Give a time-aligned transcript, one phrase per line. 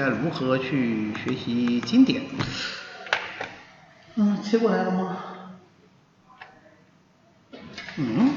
[0.00, 2.22] 该如何去学习经典？
[4.14, 5.18] 嗯，切过来了吗？
[7.96, 8.30] 嗯，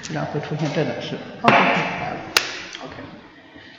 [0.00, 1.18] 居然会出现这种事。
[1.42, 2.20] OK，来了。
[2.84, 2.94] OK，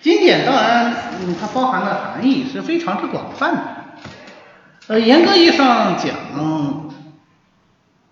[0.01, 3.85] 经典当然，嗯，它包含的含义是非常之广泛的。
[4.87, 6.13] 呃，严格意义上讲，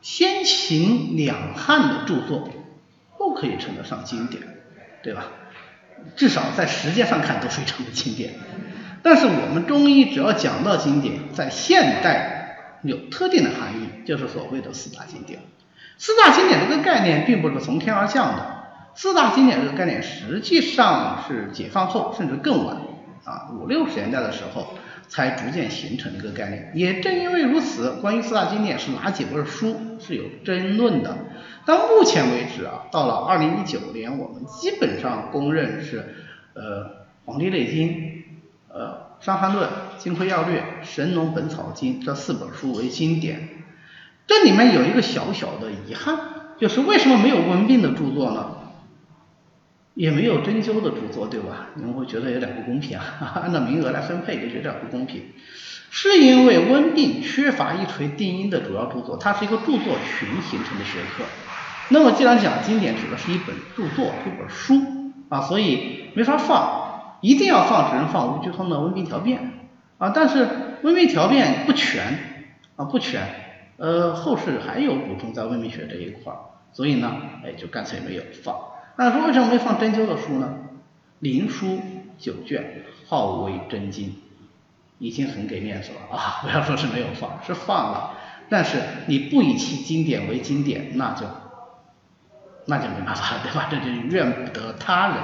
[0.02, 2.50] 先秦两汉的著作
[3.20, 4.42] 都可以称得上经典，
[5.04, 5.26] 对吧？
[6.16, 8.36] 至少在时间上看都非常的经典，
[9.02, 15.40] 但是我们中医只要讲到经典，在现代有特定的含义，就是所谓的四大经典。
[15.98, 18.64] 四大经典这个概念并不是从天而降的，
[18.96, 22.78] 四大经典这个概念实际上是解放后甚至更晚。
[23.24, 24.76] 啊五六十年代的时候
[25.08, 26.72] 才逐渐形成一个概念。
[26.74, 31.18] 也正因为如此，关于四大经典是哪几本书是有争论的。
[31.66, 36.16] 到目前为止啊，到了二零一九年，我们基本上公认是
[36.54, 36.84] 呃
[37.26, 37.90] 《黄帝内经》、
[38.68, 43.50] 呃《伤寒论》、《金匮要略》、《神农本草经》这四本书为经典。
[44.28, 46.18] 这里面有一个小小的遗憾，
[46.60, 48.65] 就是为什么没有温病的著作呢？
[49.96, 51.70] 也没有针灸的著作，对吧？
[51.74, 53.04] 你们会觉得有点不公平啊，
[53.44, 55.24] 按照名额来分配就觉得不公平。
[55.90, 61.24] 是因为温病缺乏一锤定音的主要著作，它是一个著作群形成的学科。
[61.90, 69.40] 那么既然讲经典指的是一本著作、一本书啊，所以没法放，一定要放只能放吴鞠通的《温病条辨》
[70.04, 70.46] 啊，但是
[70.82, 72.20] 《温病条辨》不全
[72.76, 73.22] 啊，不全，
[73.78, 76.34] 呃，后世还有补充在温病学这一块，
[76.74, 77.16] 所以呢，
[77.46, 78.54] 哎，就干脆没有放。
[78.98, 80.58] 那说为什么没放针灸的书呢？
[81.20, 81.80] 灵书
[82.18, 84.16] 九卷，号为真经，
[85.00, 86.40] 已经很给面子了啊！
[86.44, 88.14] 不要说是没有放，是放了，
[88.50, 91.26] 但是你不以其经典为经典，那就。
[92.68, 93.68] 那就没办法了，对吧？
[93.70, 95.18] 这就怨不得他人。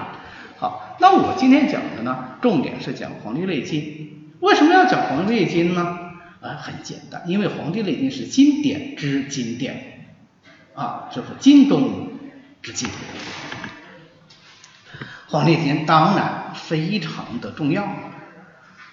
[0.58, 3.82] 好，那我今天讲的呢，重点是讲《黄帝内经》。
[4.42, 5.98] 为什么要讲《黄帝内经》呢？
[6.40, 10.12] 啊，很简单，因为《黄帝内经》是经典之经典，
[10.76, 12.10] 啊，就是经中
[12.62, 12.88] 之经。
[15.32, 17.88] 《黄帝内经》当然非常的重要，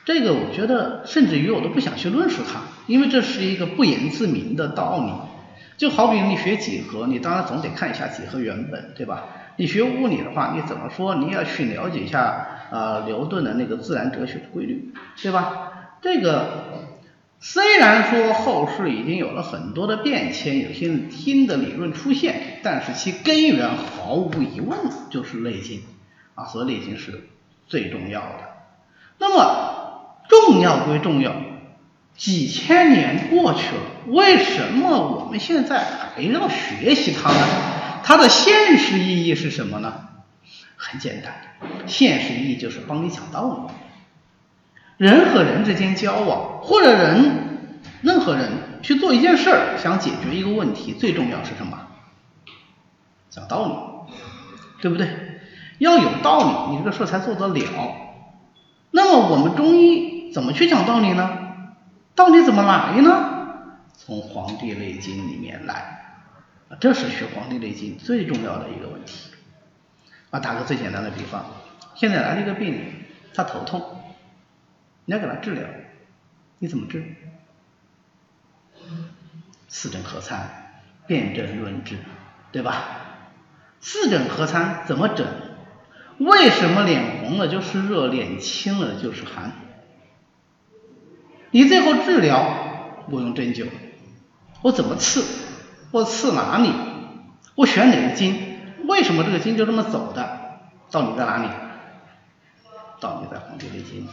[0.04, 5.12] 这个我觉得甚至于我都不想去论述它，因为这是一个不言自明的道理。
[5.76, 9.24] 就好比你学几何，你当然总得看一下几何原本，对吧？
[9.56, 11.16] 你学物理的话，你怎么说？
[11.16, 15.72] 你要去了解一下啊牛顿的那个自然哲学的规律，对吧？
[16.00, 16.92] 这个
[17.40, 24.78] 虽然说后世已经有了很多的变迁，有些新的理论出现，但是其根源毫无疑问
[25.10, 25.78] 就是《内经》
[26.38, 27.28] 啊，所以《内经》是
[27.66, 28.48] 最重要的。
[29.18, 31.34] 那么重要归重要。
[32.16, 35.84] 几千年过去了，为什么我们现在
[36.16, 37.46] 还要学习它呢？
[38.02, 40.08] 它的现实意义是什么呢？
[40.76, 41.32] 很简单，
[41.86, 45.04] 现实意义就是帮你讲道理。
[45.04, 47.70] 人和人之间交往，或者人
[48.02, 48.50] 任何人
[48.82, 51.86] 去做一件事儿，想解决一个问题，最重要是什么？
[53.30, 53.64] 讲道
[54.08, 54.12] 理，
[54.82, 55.08] 对不对？
[55.78, 57.62] 要有道理，你这个事才做得了。
[58.90, 61.30] 那么我们中医怎么去讲道理呢？
[62.14, 63.36] 道理怎么来呢？
[63.96, 66.24] 从《黄帝内经》里面来，
[66.80, 69.30] 这是学《黄帝内经》最重要的一个问题。
[70.30, 71.44] 啊，打个最简单的比方，
[71.94, 72.80] 现在来了一个病人，
[73.34, 73.82] 他头痛，
[75.04, 75.64] 你要给他治疗，
[76.58, 77.04] 你怎么治？
[79.68, 80.48] 四诊合参，
[81.06, 81.98] 辨证论治，
[82.52, 82.84] 对吧？
[83.80, 85.26] 四诊合参怎么诊？
[86.18, 89.52] 为什么脸红了就是热，脸青了就是寒？
[91.50, 93.66] 你最后治疗，我用针灸，
[94.62, 95.24] 我怎么刺？
[95.90, 96.70] 我刺哪里？
[97.54, 98.36] 我选哪个经？
[98.86, 100.38] 为什么这个经就这么走的？
[100.90, 101.48] 道理在哪里？
[103.00, 104.06] 道理在《黄帝内经》。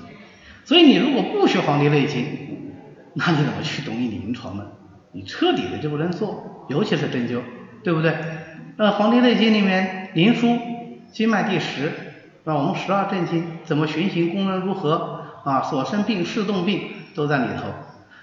[0.63, 2.23] 所以你如果不学《黄帝内经》，
[3.13, 4.65] 那你怎么去中医临床呢？
[5.11, 7.41] 你彻底的就不能做，尤其是针灸，
[7.83, 8.15] 对不对？
[8.77, 10.59] 那《黄帝内经》里面灵枢
[11.15, 11.93] 经脉第十，
[12.43, 15.61] 那我们十二正经怎么循行，功能如何啊？
[15.61, 16.91] 所生病、事动病。
[17.15, 17.63] 都在里头，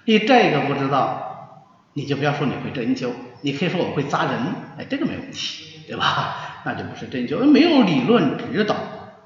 [0.05, 3.09] 你这个不知道，你就不要说你会针灸，
[3.41, 4.33] 你可以说我会扎人，
[4.77, 6.61] 哎，这个没问题，对吧？
[6.67, 8.77] 那就不是针灸，没有理论指导，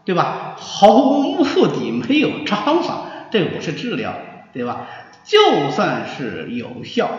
[0.04, 0.54] 对吧？
[0.56, 4.14] 毫无目的，没有章法，这个不是治疗，
[4.52, 4.86] 对吧？
[5.24, 7.10] 就算是有效，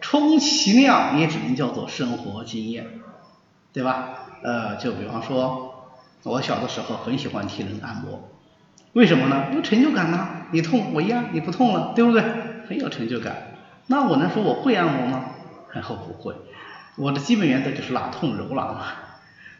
[0.00, 2.86] 充其量也只能叫做生活经验，
[3.72, 4.10] 对吧？
[4.44, 5.75] 呃，就比方说，
[6.26, 8.28] 我小的时候很喜欢替人按摩。
[8.94, 9.44] 为什么呢？
[9.54, 10.46] 有成就感呐！
[10.50, 12.22] 你痛我压，你不痛了，对不对？
[12.68, 13.54] 很有成就感。
[13.86, 15.24] 那我能说我会按摩吗？
[15.72, 16.34] 然后不会。
[16.96, 18.86] 我的基本原则就是哪痛揉哪嘛，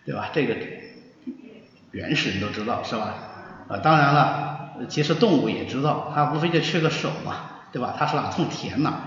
[0.04, 0.30] 对吧？
[0.32, 0.56] 这个
[1.92, 3.14] 原始人都知道是吧？
[3.68, 7.34] 啊，当然了，其实动物也知道，它无非就缺个手嘛，
[7.70, 7.94] 对吧？
[7.96, 9.02] 它是哪痛填哪，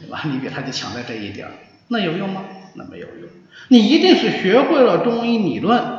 [0.00, 0.22] 对吧？
[0.24, 1.46] 你比它就强在这一点，
[1.86, 2.42] 那有用吗？
[2.74, 3.28] 那没有用。
[3.68, 5.98] 你一定是学会了中医理论，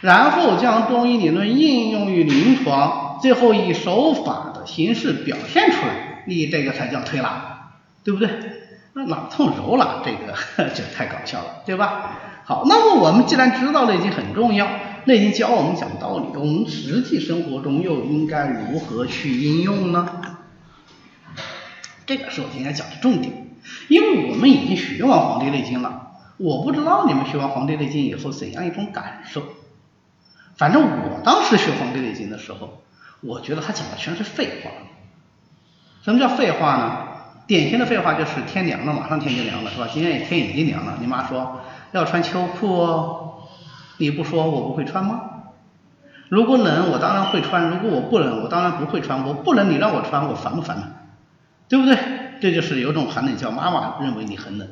[0.00, 7.72] 然后将中医理论应用于临床，最后以手法的形式表现出来，你这个才叫推拿，
[8.04, 8.28] 对不对？
[8.92, 10.32] 那哪痛揉拉这个
[10.70, 12.18] 就太搞笑了，对吧？
[12.44, 14.66] 好，那么我们既然知道内经很重要，
[15.04, 20.08] 内经教我们讲道理，我们实际生活中又应该如何去应用呢？
[22.06, 23.48] 这个是我今天讲的重点，
[23.88, 26.02] 因为我们已经学完《黄帝内经》了。
[26.36, 29.42] 我不知道你们学完《黄帝内经》以后怎样一种感受，
[30.56, 32.82] 反正我当时学《黄帝内经》的时候，
[33.20, 34.70] 我觉得他讲的全是废话。
[36.02, 36.98] 什么叫废话呢？
[37.46, 39.88] 典型的废话就是天凉了，马上天就凉了，是吧？
[39.92, 41.60] 今天也天已经凉了，你妈说
[41.92, 43.48] 要穿秋裤哦，
[43.98, 45.20] 你不说我不会穿吗？
[46.28, 49.24] 如果冷，我当然会穿；如果我不冷，我当然不会穿。
[49.24, 50.88] 我不冷，你让我穿，我烦不烦呢？
[51.68, 51.96] 对不对？
[52.40, 54.68] 这就是有种寒冷叫妈妈认为你很冷。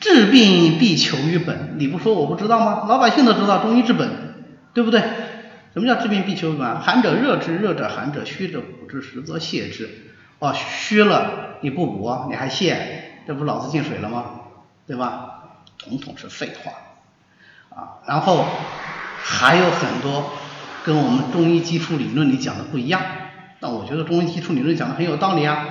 [0.00, 2.84] 治病必求于本，你不说我不知道吗？
[2.88, 4.25] 老百姓都知道中医治本，
[4.76, 5.00] 对不对？
[5.72, 6.80] 什么叫治病必求于本？
[6.80, 9.88] 寒者热之，热者寒者虚者补之，实则泻之。
[10.38, 12.76] 哦，虚了你不补，你还泻，
[13.26, 14.24] 这不脑子进水了吗？
[14.86, 15.62] 对吧？
[15.78, 16.72] 统统是废话
[17.74, 18.04] 啊！
[18.06, 18.44] 然后
[19.22, 20.30] 还有很多
[20.84, 23.00] 跟我们中医基础理论里讲的不一样，
[23.60, 25.64] 但我觉得中医基础理论讲的很有道理啊。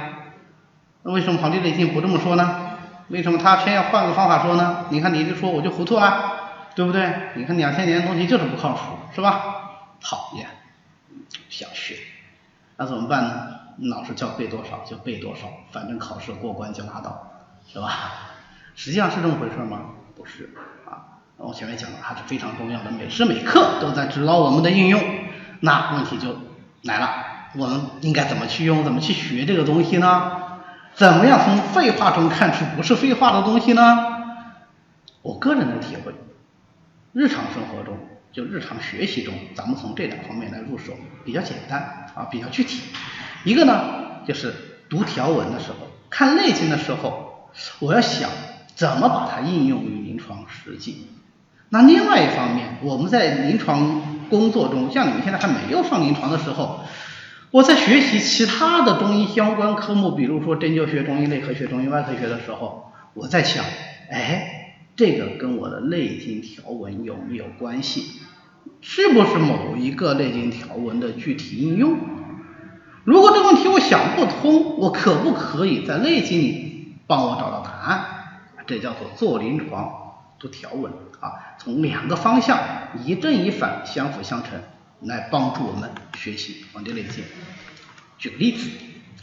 [1.03, 2.71] 那为什么《黄帝内经》不这么说呢？
[3.09, 4.85] 为什么他偏要换个方法说呢？
[4.89, 6.34] 你看你一说我就糊涂了，
[6.75, 7.31] 对不对？
[7.35, 8.79] 你看两千年的东西就是不靠谱，
[9.15, 9.41] 是吧？
[10.01, 10.47] 讨厌，
[11.49, 11.97] 想学，
[12.77, 13.47] 那怎么办呢？
[13.89, 17.31] 老师叫背多少就背多少，反正考试过关就拿到，
[17.71, 18.11] 是吧？
[18.75, 19.79] 实际上是这么回事吗？
[20.15, 20.53] 不是
[20.85, 25.01] 啊，我前面讲的还是非常重要的，每时每刻都在指导我们的应用。
[25.61, 26.37] 那问题就
[26.83, 27.09] 来了，
[27.55, 28.83] 我们应该怎么去用？
[28.83, 30.59] 怎么去学这个东西呢？
[30.93, 33.81] 怎么样从废话中看出不是废话的东西呢？
[35.21, 36.13] 我个人的体会，
[37.15, 37.97] 日常生活中
[38.33, 40.91] 就日常学习中，咱们从这两方面来入手，
[41.23, 42.81] 比较简单啊，比较具体。
[43.45, 44.53] 一个呢，就是
[44.89, 48.29] 读条文的时候，看《内经》的时候，我要想
[48.75, 51.07] 怎么把它应用于临床实际。
[51.69, 56.81] 那另外一方面，我们在临床工作中，像你们现在还没有上临床的时候。
[57.51, 63.63] 我在学习其他的中医相关科目，比如说针灸学、中医内科学、中医外科学的时候，我在想，
[64.11, 64.64] 哎，
[64.95, 68.21] 这个跟我的内经条文有没有关系？
[68.81, 71.97] 是不是某一个内经条文的具体应用？
[73.03, 78.05] 如果这个问题我想不通，我可不可以在内经里帮我找到答案？
[78.65, 79.91] 这叫做做临床
[80.39, 82.59] 读条文啊，从两个方向
[83.05, 84.59] 一正一反，相辅相成。
[85.01, 87.23] 来帮助我们学习《黄帝内经》。
[88.17, 88.69] 举个例子，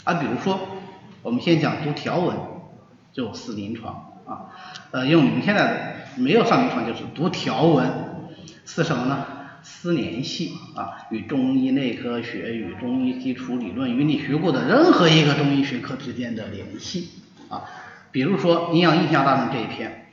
[0.04, 0.60] 啊，比如说，
[1.22, 2.36] 我们先讲读条文，
[3.12, 4.48] 就思临床啊，
[4.92, 7.90] 呃，用你们现在没有上临床，就是读条文，
[8.64, 9.26] 思什么呢？
[9.62, 17.10] 思联系啊，与中医内科学、与中医基础理论、与你学过的任何一个中医学科之间的联系
[17.48, 17.62] 啊。
[18.10, 20.10] 比如说《营养印象大论》这一篇，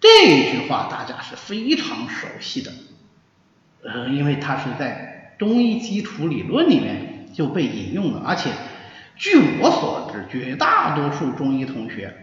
[0.00, 2.70] 这一句话大家是非常熟悉的。
[3.82, 8.50] 呃，因为它是在中医基础理论里面就被引用了，而且
[9.16, 12.14] 据我所知，绝大多数中医同学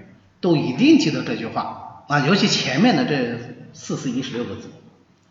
[0.42, 3.38] 都一定记得这句话啊，尤其前面的这
[3.72, 4.70] 四四一十六个字，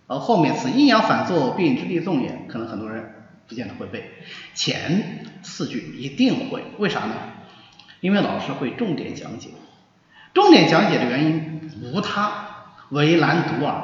[0.06, 4.10] 而后面此阴阳反作，病之利纵也，可能很多人不见得会背，
[4.54, 7.14] 前四句一定会，为啥呢？
[8.00, 9.50] 因为老师会重点讲解，
[10.32, 12.46] 重点讲解的原因无他，
[12.88, 13.82] 为难读耳，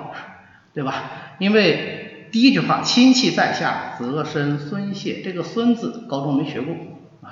[0.73, 1.11] 对吧？
[1.39, 5.21] 因为第一句话，清气在下，则生孙谢。
[5.21, 6.75] 这个孙字，高中没学过，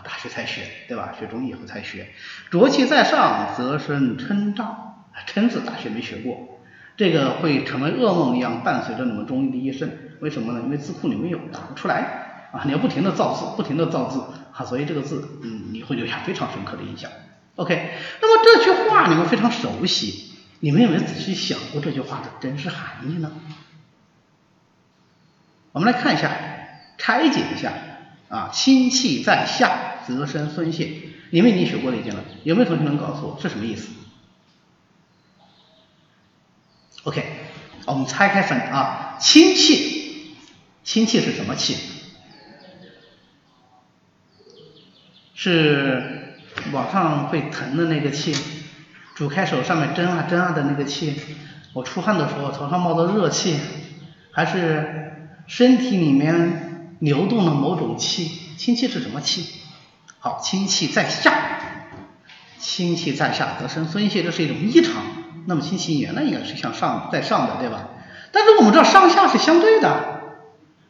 [0.04, 1.14] 大学才学，对吧？
[1.18, 2.08] 学中医以后才学。
[2.50, 5.06] 浊气在上，则生嗔胀。
[5.26, 6.61] 嗔字大学没学过，
[6.96, 9.90] 这个会成为噩梦一样伴随着你们中医的一生。
[10.20, 10.61] 为什么呢？
[10.64, 14.20] 因为字库里面有，打不出来啊，你要不停的造字，不停的造字
[14.52, 17.11] 啊，所以这个字，嗯，你会留下非常深刻的印象。
[17.56, 23.30] OK，那么这句话你们非常熟悉，你们有没有仔细想过这句话的真实含义呢？
[25.70, 26.32] 我们来看一下，
[26.99, 27.73] 拆解一下
[28.28, 30.90] 啊，心气在下，则生孙泄。
[31.30, 33.88] 你们已经学过《内经》了，有没有同学能告诉我是什么意思
[37.02, 37.25] ？OK，
[37.87, 40.37] 我们拆开分啊，氢气，
[40.84, 41.76] 氢气是什么气？
[45.34, 46.37] 是
[46.73, 48.37] 往上会疼的那个气，
[49.14, 51.14] 煮开手上面蒸啊蒸啊的那个气，
[51.73, 53.58] 我出汗的时候头上冒的热气，
[54.30, 55.00] 还是？
[55.46, 59.61] 身体里面流动的某种气，氢气是什么气？
[60.25, 61.35] 好，清气在下，
[62.59, 65.02] 清气在下则生孙泄，这是一种异常。
[65.45, 67.90] 那么清气原来应该是向上在上的，对吧？
[68.33, 70.23] 但是我们知道上下是相对的，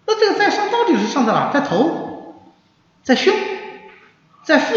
[0.07, 1.50] 那这个在上到底是上在哪？
[1.53, 2.45] 在头，
[3.03, 3.35] 在胸，
[4.45, 4.76] 在腹，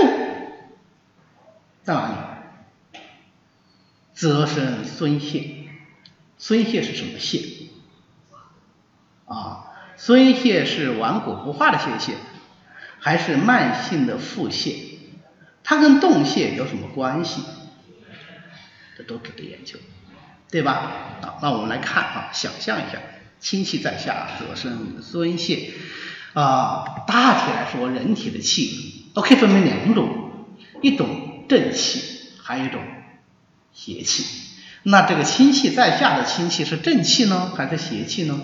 [1.84, 3.00] 在哪里？
[4.16, 5.68] 则生孙泄，
[6.40, 7.68] 孙泄是什么泄？
[9.28, 12.16] 啊，孙泄是顽固不化的泄泻。
[13.00, 14.76] 还是慢性的腹泻，
[15.64, 17.42] 它跟动泻有什么关系？
[18.98, 19.78] 这都值得研究，
[20.50, 20.72] 对吧？
[21.22, 23.00] 啊，那我们来看啊，想象一下，
[23.40, 25.70] 清气在下则生孙泻
[26.34, 27.04] 啊。
[27.06, 30.46] 大体来说，人体的气都可以分为两种，
[30.82, 32.02] 一种正气，
[32.42, 32.82] 还有一种
[33.72, 34.26] 邪气。
[34.82, 38.42] 那这个清气在下的清气是正气呢，还是邪气呢？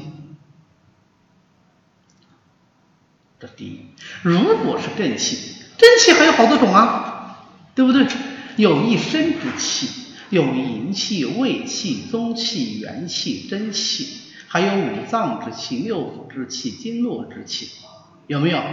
[3.43, 3.81] 这第一，
[4.21, 7.43] 如果是正气，正气还有好多种啊，
[7.75, 8.07] 对不对？
[8.55, 9.89] 有一身之气，
[10.29, 17.69] 有营气、卫气、宗气、元气、真气，还有五脏之气、六腑之气、经络之气，
[18.27, 18.63] 有没有？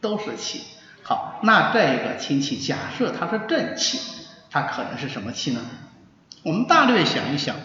[0.00, 0.60] 都是气。
[1.02, 3.98] 好，那这个清气，假设它是正气，
[4.48, 5.60] 它可能是什么气呢？
[6.44, 7.56] 我们大略想一想，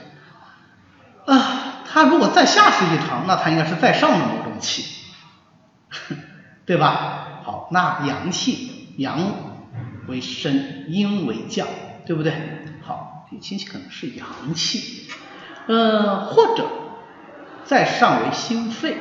[1.27, 4.96] 啊，它如果在下是异常，那它应该是在上的某种气。
[6.65, 7.41] 对吧？
[7.43, 9.19] 好，那阳气，阳
[10.07, 11.67] 为升，阴为降，
[12.05, 12.33] 对不对？
[12.81, 15.07] 好，这清气可能是阳气，
[15.67, 16.67] 呃，或者
[17.65, 18.97] 在上为心肺，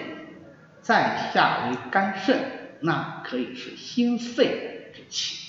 [0.81, 5.45] 在下为肝肾，那可以是心肺之气。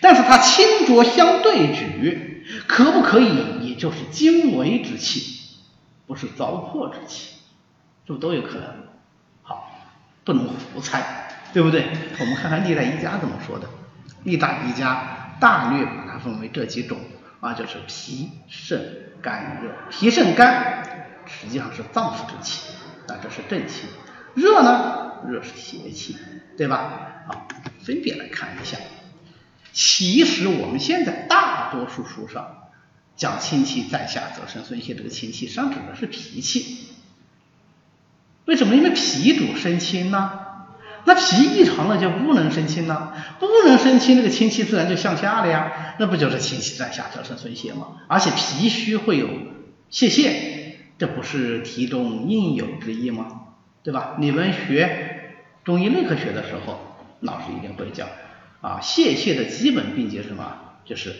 [0.00, 3.68] 但是它清浊相对举，可不可以？
[3.68, 5.58] 也就是精微之气，
[6.06, 7.36] 不是糟粕之气，
[8.06, 8.93] 这不都有可能？
[10.24, 11.86] 不能胡猜，对不对？
[12.18, 13.68] 我们看看历代医家怎么说的。
[14.22, 16.98] 历代医家大略把它分为这几种
[17.40, 19.70] 啊，就是脾、肾、肝、热。
[19.90, 20.82] 脾、肾、肝
[21.26, 22.72] 实际上是脏腑之气，
[23.06, 23.86] 啊，这是正气。
[24.34, 26.16] 热呢，热是邪气，
[26.56, 27.24] 对吧？
[27.28, 27.46] 好，
[27.84, 28.78] 分别来看一下。
[29.72, 32.70] 其实我们现在大多数书上
[33.16, 36.93] 讲清气在下则生孙泄，这个清气上指的是脾气。
[38.44, 38.74] 为什么？
[38.74, 40.38] 因为脾主生清呢，
[41.04, 48.02] 那脾异常了就不能生清呢，不能生清，这个清气自然就向下了呀，那不就是清气在下则生孙泄吗？
[48.08, 49.28] 而且脾虚会有
[49.90, 50.30] 泄泻，
[50.98, 53.42] 这不是题中应有之意吗？
[53.82, 54.16] 对吧？
[54.18, 55.34] 你们学
[55.64, 56.78] 中医内科学的时候，
[57.20, 58.08] 老师一定会讲
[58.60, 60.54] 啊，泄泻的基本病结是什么？
[60.84, 61.14] 就是。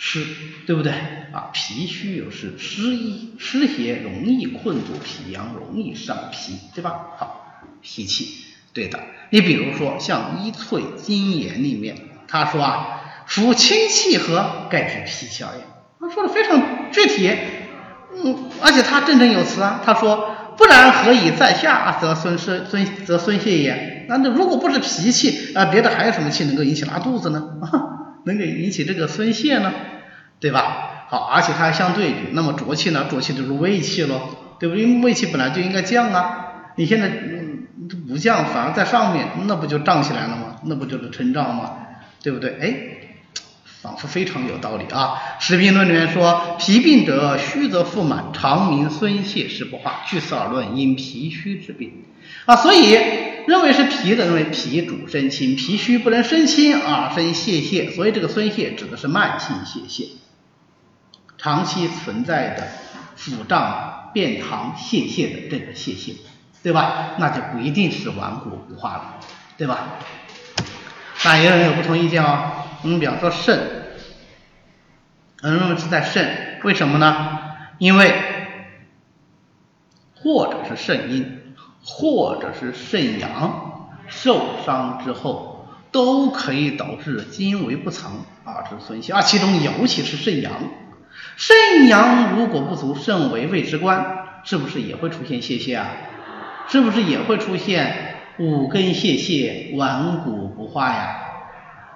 [0.00, 0.24] 湿，
[0.64, 0.92] 对不对
[1.32, 1.50] 啊？
[1.52, 7.00] 脾虚有湿，湿一湿邪容易困住脾阳，容易伤脾，对吧？
[7.18, 9.00] 好，脾气，对的。
[9.30, 11.96] 你比如说像《医淬经言》里面，
[12.28, 15.64] 他说啊，服清气和，盖治脾窍也。
[15.98, 17.30] 他说的非常具体，
[18.14, 19.82] 嗯，而且他振振有词啊。
[19.84, 24.06] 他说，不然何以在下则孙孙孙则孙泄也？
[24.08, 27.42] 那那如果不是脾气啊，别的还有什么气能够引起拉肚子呢？
[28.28, 29.72] 能给引起这个孙泄呢，
[30.38, 31.06] 对吧？
[31.08, 33.06] 好，而且它还相对举，那么浊气呢？
[33.10, 34.84] 浊气就是胃气咯，对不对？
[34.84, 37.66] 因为胃气本来就应该降啊，你现在嗯
[38.06, 40.56] 不降，反而在上面，那不就胀起来了吗？
[40.64, 41.78] 那不就是撑胀吗？
[42.22, 42.56] 对不对？
[42.60, 42.74] 哎，
[43.80, 45.14] 仿佛非常有道理啊！
[45.42, 50.02] 《实病论》里面说，脾病者虚则腹满，肠鸣孙泄实不化。
[50.06, 51.92] 据此而论，因脾虚之病
[52.48, 53.28] 啊，所以。
[53.48, 60.06] 认为是脾的，认为脾主生清，脾虚不能生清啊，生泄泻，所以这个孙泄指的是慢性泄泻，
[61.38, 62.68] 长期存在的
[63.16, 66.16] 腹胀、便溏、泄泻的这个泄泻，
[66.62, 67.14] 对吧？
[67.18, 69.14] 那就不一定是顽固不化了，
[69.56, 69.94] 对吧？
[71.24, 72.52] 那有人有不同意见哦，
[72.82, 73.58] 我嗯，比方说肾，
[75.40, 77.38] 嗯，是在肾，为什么呢？
[77.78, 78.14] 因为
[80.16, 81.37] 或者是肾阴。
[81.90, 88.12] 或者是肾阳受伤之后，都可以导致精微不藏
[88.44, 89.22] 啊，致孙泄啊。
[89.22, 90.52] 其中尤其是肾阳，
[91.36, 95.88] 肾阳如果不足，肾为胃之官，是不是也会出现泄泻啊？
[96.68, 101.16] 是不是也会出现五根泄泻、顽固不化呀？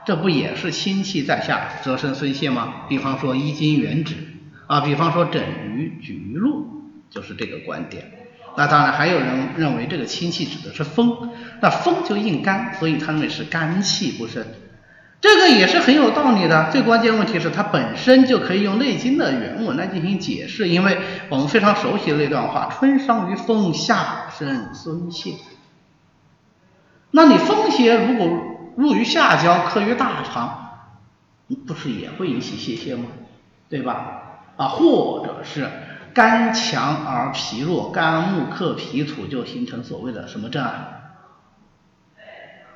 [0.07, 2.87] 这不也是心气在下则生孙泄吗？
[2.89, 4.17] 比方说一经原指
[4.67, 5.45] 啊，比方说枕
[5.77, 6.67] 于局路，
[7.11, 8.22] 就是这个观点。
[8.57, 11.31] 那当然，还有人认为这个清气指的是风，
[11.61, 14.45] 那风就应肝，所以他认为是肝气不生。
[15.21, 16.71] 这个也是很有道理的。
[16.73, 25.35] 最关键问题是它本身就可以用《内经》的原文来进行解释，因为我们非常熟悉的那段话：“春伤于风，夏生孙泄。”
[27.13, 28.27] 那你风邪如果
[28.77, 30.89] 入于下焦，克于大肠，
[31.69, 33.05] 不是也会引起泄泻吗？
[33.69, 34.23] 对吧？
[34.57, 35.69] 啊，或者是
[36.15, 40.89] 肝强而脾弱，肝木克脾土，就形成所谓的什么症啊？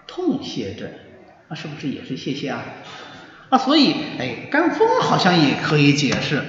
[0.06, 0.88] 痛泻症。
[1.48, 2.62] 那是不是也是泄泻啊？
[3.50, 6.38] 啊，所以哎，肝风好像也可以解释。《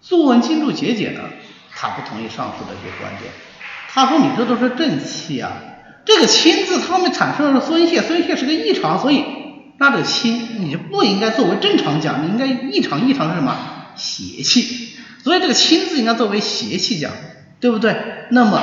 [0.00, 1.20] 素文·经注节解》呢，
[1.74, 3.32] 他不同意上述的这些观点。
[3.88, 5.52] 他说你这都是正气啊，
[6.04, 9.24] 这个清字它们产生的是孙泄，孙泄是个异常，所以
[9.78, 13.56] 那这个清你就不应该作为正常讲，你应该异常，异常是什么？
[13.96, 14.96] 邪气。
[15.22, 17.12] 所以这个清字应该作为邪气讲，
[17.60, 17.96] 对不对？
[18.30, 18.60] 那么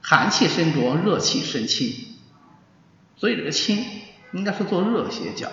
[0.00, 1.94] 寒气生浊，热气生清。
[3.16, 3.84] 所以这个清
[4.32, 5.50] 应该是做热邪讲，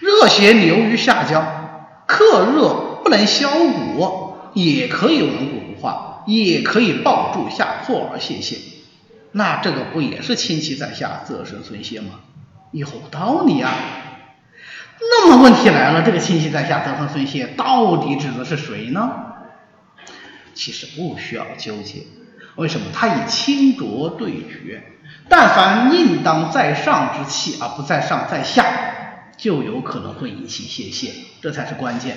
[0.00, 8.56] 热邪流于下焦，克热不能消谷，也可以顽固不化，也可以抱住下坐而泄泻。
[9.32, 12.20] 那这个不也是清气在下则生孙泄吗？
[12.72, 13.74] 有道理啊。
[15.10, 19.10] 那么问题来了，这个清气在下则生孙泄到底指的是谁呢？
[20.54, 22.02] 其实不需要纠结，
[22.56, 22.86] 为什么？
[22.92, 24.84] 它以清浊对决。
[25.28, 28.64] 但凡应当在上之气，而不在上在下，
[29.36, 32.16] 就有可能会引起泄泻，这才是关键。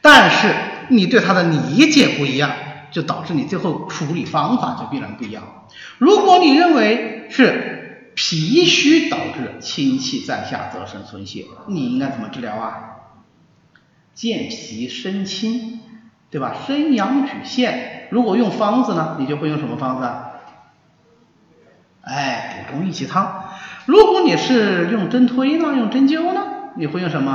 [0.00, 0.54] 但是
[0.88, 2.50] 你对它的理解不一样，
[2.90, 5.66] 就导致你最后处理方法就必然不一样。
[5.98, 7.83] 如果你认为是
[8.14, 12.90] 脾虚导致清气在下则生孙泄，你应该怎么治疗啊？
[14.14, 15.80] 健脾生清，
[16.30, 16.54] 对吧？
[16.66, 18.08] 生阳举陷。
[18.10, 20.08] 如果用方子呢，你就会用什么方子？
[22.02, 23.50] 哎，补中益气汤。
[23.86, 27.32] 如果你是用针推呢，用针灸呢，你会用什么？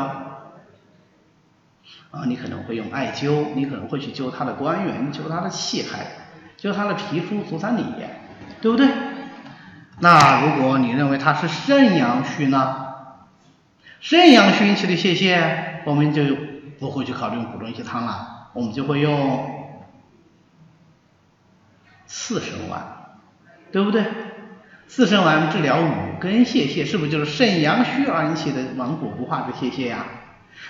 [2.12, 6.06] 啊，你可能会用艾灸，你可能会去灸他的关元，灸他的气海，
[6.58, 7.84] 灸他的皮肤足三里，
[8.62, 8.88] 对不对？
[10.00, 12.88] 那如果你认为他是肾阳虚呢？
[14.00, 16.24] 肾阳虚引起的泄泻，我们就
[16.80, 19.76] 不会去考虑用补中益气汤了，我们就会用
[22.06, 22.82] 四神丸，
[23.74, 24.06] 对不对？
[24.88, 30.06] 四神丸治疗五根泄泻，是不是就是肾阳虚而引起的顽固不化之泄泻呀？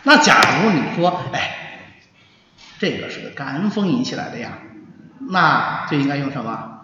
[0.03, 1.51] 那假如你说，哎，
[2.79, 4.57] 这个是个肝风引起来的呀，
[5.29, 6.78] 那就应该用什么？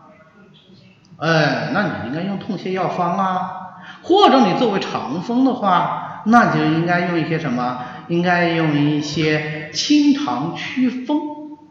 [1.17, 7.80] 哎，那你应该用痛泻药方啊，或者你作为肠风的话，那就应该用一些什么？
[8.08, 11.19] 应该用一些清肠祛风，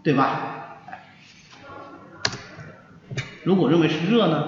[0.02, 0.40] 对吧？
[3.44, 4.44] 如果认为是热呢？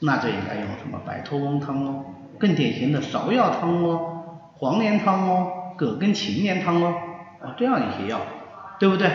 [0.00, 2.04] 那就应该用什么白头翁汤哦，
[2.38, 6.94] 更典型的芍药汤哦，黄连汤哦，葛根芩连汤哦，
[7.42, 8.20] 啊这样一些药，
[8.78, 9.10] 对不对？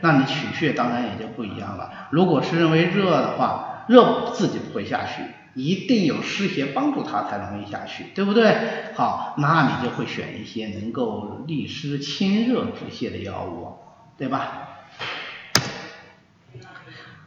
[0.00, 1.90] 那你取穴当然也就不一样了。
[2.10, 5.22] 如果是认为热的话，热自己不会下去，
[5.54, 8.54] 一定有湿邪帮助它才容易下去，对不对？
[8.94, 13.78] 好，那你就会选一些能够利湿清热止泻的药物，
[14.16, 14.68] 对吧？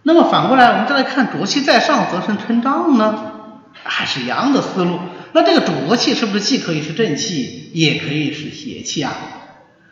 [0.04, 5.00] 那么反过来，我们再来看浊气在上则生春胀呢，还是一样的思路。
[5.34, 9.14] 那这个浊气是不是既可以是正气，也可以是邪气啊？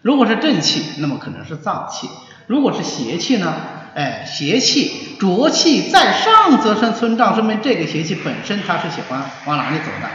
[0.02, 2.08] 如果是正气，那么可能是脏气；
[2.48, 3.56] 如果是邪气呢？
[3.96, 10.10] 哎，邪气浊气在上则生村胀，说明这个邪气本身它是喜欢往哪里走的？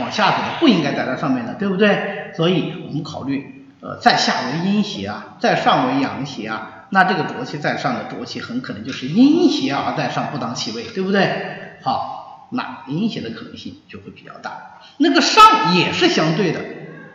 [0.00, 2.32] 往下走的，不应该待在上面的，对不对？
[2.36, 6.86] 所以我们考虑，呃，在下为阴邪啊，在上为阳邪啊。
[6.90, 11.78] 那这个浊气在上的浊气很可能就是阴邪而在上不当其位，对不对？
[11.82, 14.80] 好，那阴邪的可能性就会比较大。
[14.98, 16.60] 那个上也是相对的，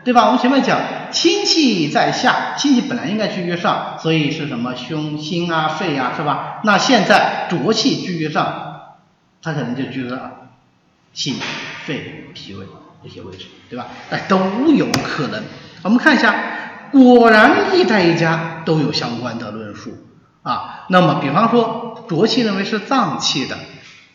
[0.03, 0.25] 对吧？
[0.25, 0.79] 我们前面讲
[1.11, 6.61] 清气在下，清气本来应该居于上，所以是什么胸心啊、肺啊，是吧？
[6.63, 8.95] 那现在浊气居于上，
[9.41, 10.17] 它可能就居在
[11.13, 11.35] 心、
[11.85, 12.65] 肺、脾胃
[13.03, 13.87] 这些位置，对吧？
[14.09, 14.39] 哎，都
[14.73, 15.43] 有可能。
[15.83, 16.35] 我们看一下。
[16.91, 19.95] 果然，一代一家都有相关的论述
[20.41, 20.85] 啊。
[20.89, 23.55] 那么，比方说浊气认为是脏气的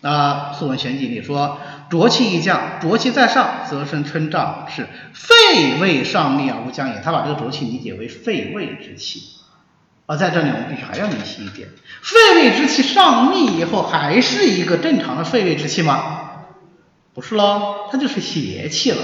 [0.03, 7.01] 啊，《素问·玄记》里说，浊气一降，浊气在上，则生春胀，是肺胃上逆而无降也。
[7.05, 9.23] 他把这个浊气理解为肺胃之气
[10.07, 10.16] 而。
[10.16, 11.68] 在这里，我们必须还要明晰一点，
[12.03, 16.31] 肺胃之气上逆以后，还是一个正常的肺胃之气吗？
[17.14, 18.99] 不是喽，它就是邪气了。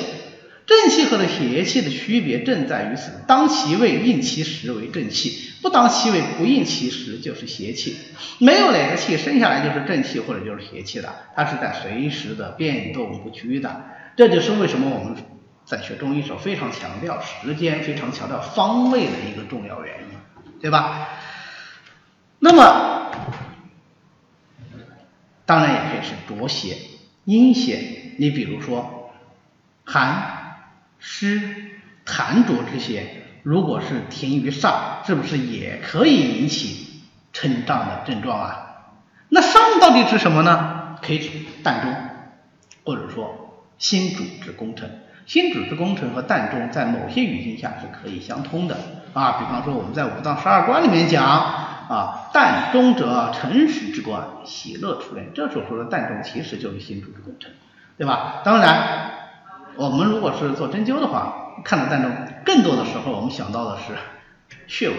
[0.70, 7.96] 正气和的邪气的区别正在于此，当其位应其时为正气，不当其位不应其时就是邪气。
[8.38, 13.84] 没有哪个气生下来就是正气或者就是邪气的，它是在随时的变动不居的。
[14.16, 15.16] 这就是为什么我们
[15.64, 21.08] 在学中医时候非常强调时间、非常强调方位的一个重要原因，对吧？
[22.38, 23.10] 那么，
[25.44, 26.76] 当然也可以是浊邪、
[27.24, 28.14] 阴邪。
[28.18, 29.10] 你比如说
[29.84, 30.39] 寒、
[31.00, 31.40] 湿、
[32.06, 38.66] 痰浊这些，如果是停于上，是不是也可以引起撑胀的症状啊？
[39.28, 40.96] 那上到底指什么呢？
[41.02, 41.30] 可以指
[41.64, 41.94] 膻中，
[42.84, 45.02] 或者说心主之功臣。
[45.26, 48.76] 心主之功臣和膻中在某些语境下是可以相通的
[49.12, 49.32] 啊。
[49.38, 55.30] 比方说我们在五脏十二官里面讲啊，膻中者诚实之官，喜乐出焉。
[55.32, 57.52] 这所说的膻中其实就是心主之功臣，
[57.96, 58.42] 对吧？
[58.44, 59.19] 当然，
[59.80, 62.12] 我们如果是做针灸的话，看到膻中，
[62.44, 63.94] 更多的时候我们想到的是
[64.66, 64.96] 穴位，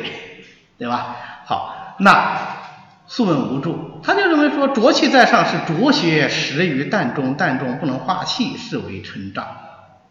[0.80, 1.17] 对吧？
[1.46, 2.58] 好，那。
[3.06, 9.46] 素问无助，他就认为说浊气在上是浊邪实于膻中，膻中不能化气，是为成胀。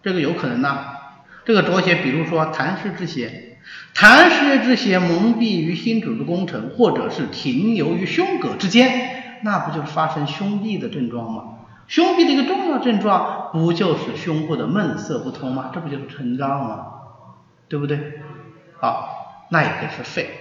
[0.03, 0.85] 这个有可能呢？
[1.47, 3.57] 这个浊邪，比如说痰湿之邪，
[3.95, 11.43] 痰湿之邪蒙蔽于心主之功臣，或者是停留于胸膈之间，那不就是发生胸痹的症状吗？
[11.91, 15.73] 胸痹的一个重要症状，不就是胸部的闷涩不通吗？
[15.75, 16.87] 这不就是沉胀吗？
[17.69, 18.21] 对不对？
[18.79, 20.37] 好，那也可以是肺。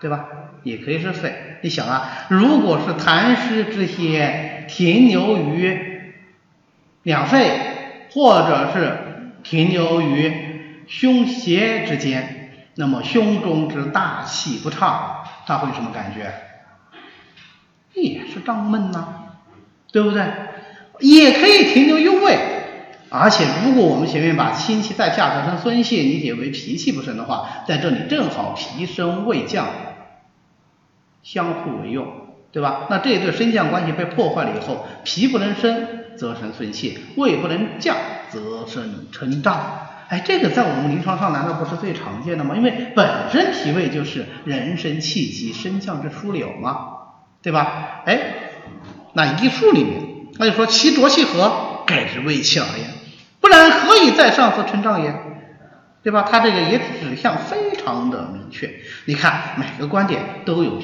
[0.00, 0.26] 对吧？
[0.62, 1.58] 也可以是肺。
[1.62, 6.12] 你想啊，如果是痰湿之邪停留于
[7.02, 16.32] 两肺，或者是停留于胸胁之间，那么胸中之大气不畅，它会有什么感觉？
[17.94, 19.08] 也是胀闷呐，
[19.90, 20.22] 对不对？
[21.00, 22.38] 也可以停留于胃，
[23.10, 29.66] 而且如果我们前面把清气在下得成孙泄理解为脾气不升的话，在这里正好脾升胃降。
[31.22, 32.06] 相互为用，
[32.52, 32.86] 对吧？
[32.90, 37.96] 那这一对升降关系被破坏了以后，脾不能升则生孙泄，胃不能降
[38.28, 39.88] 则生沉胀。
[40.10, 42.54] 哎，这个在我们临床上难道不是最常见的吗？
[42.54, 46.88] 因为本身脾胃就是人生气机升降之枢纽嘛，
[47.40, 48.02] 对吧？
[48.04, 48.20] 哎，
[49.14, 50.02] 那医术里面
[50.38, 52.90] 那就说其浊气和，盖之胃气而言，
[53.40, 55.14] 不然何以在上则沉胀也？
[56.02, 56.26] 对吧？
[56.30, 58.70] 他这个也指向非常的明确。
[59.06, 60.82] 你看每个观点都有。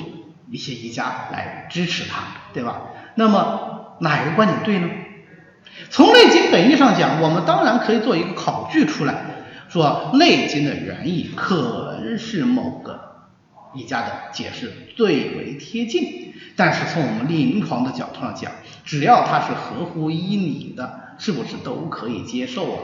[0.52, 2.80] 一些医家来支持他，对吧？
[3.14, 4.88] 那么哪一个观点对呢？
[5.90, 9.14] 从《内经》本意上讲，我们当然可以做一个考据出来，
[9.68, 13.28] 说《内经》的原意可能是某个
[13.72, 16.34] 医家的解释最为贴近。
[16.56, 18.50] 但是从我们临床的角度上讲，
[18.90, 22.78] 只要它是合乎医理的，是不是都可以接受啊？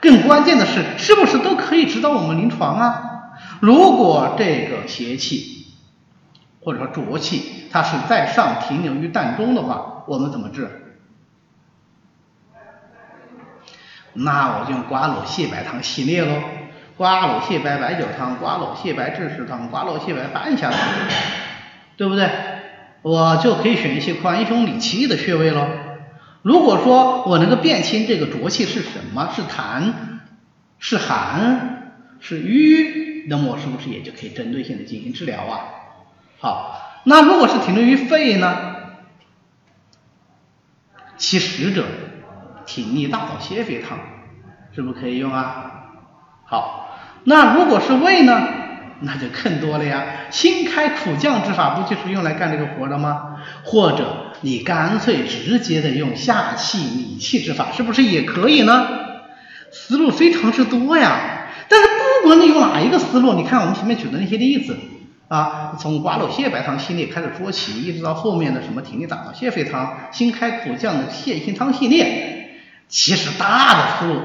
[0.00, 3.32] 更关键的是，是不是都可以指导我们临床啊？
[3.58, 5.66] 如果这个邪气，
[6.60, 10.94] 或者说浊气，它是在上停留于膻中的话，我们怎么治？
[14.12, 16.40] 那我就用瓜蒌泻白汤系列喽，
[16.96, 20.78] 瓜蒌泻白白酒汤、瓜蒌泻白枳实汤、瓜蒌泻白半夏汤，
[21.96, 22.30] 对不对？
[23.02, 25.66] 我就可以选一些宽胸理气的穴位喽。
[26.42, 29.92] 如果说我能够辨清这个浊气是什么，是痰、
[30.78, 35.60] 是寒、是瘀，那么我是不是也就可以针对性的进行治疗啊？
[36.40, 38.76] 好，那如果是停留于肺呢？
[41.16, 41.84] 其实者，
[42.66, 43.98] 挺逆大枣泻肺汤，
[44.74, 45.92] 是不是可以用啊？
[46.44, 48.61] 好，那如果是胃呢？
[49.02, 53.36] 那就更多了呀，新开苦降之法不就是用来干这个活的吗？
[53.64, 58.86] 或者你干脆直接的用下气理气之法，是不是也可以呢？
[59.70, 61.48] 思路非常之多呀。
[61.68, 61.88] 但是
[62.22, 64.76] 不管你用哪一个思路，你看我们前面举的那些例子。
[65.28, 74.20] 啊，从瓜蒌泻白汤系列开始说起，一直到后面的什么挺立大枣泻肺汤、新开苦降的泻心汤系列，其实大的思路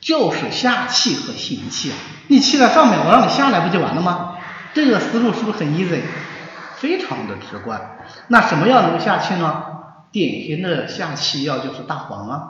[0.00, 1.96] 就是下气和行气啊。
[2.28, 4.36] 你气在上面，我让你下来不就完了吗？
[4.74, 6.00] 这个思路是不是很 easy？
[6.76, 7.98] 非常的直观。
[8.28, 9.62] 那什么药能够下气呢？
[10.12, 12.48] 典型的下气药就是大黄啊。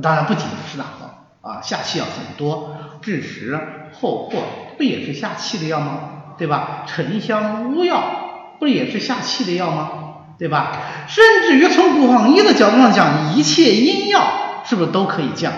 [0.00, 3.58] 当然不仅是大黄啊，下气药很多，枳实、
[3.92, 4.42] 厚朴
[4.76, 6.00] 不也是下气的药吗？
[6.38, 6.84] 对吧？
[6.86, 9.90] 沉香、乌药不也是下气的药吗？
[10.38, 10.72] 对吧？
[11.08, 15.52] 甚至于从广义的角度上讲，一切阴药是不是都可以降？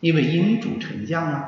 [0.00, 1.44] 因为阴主沉降啊，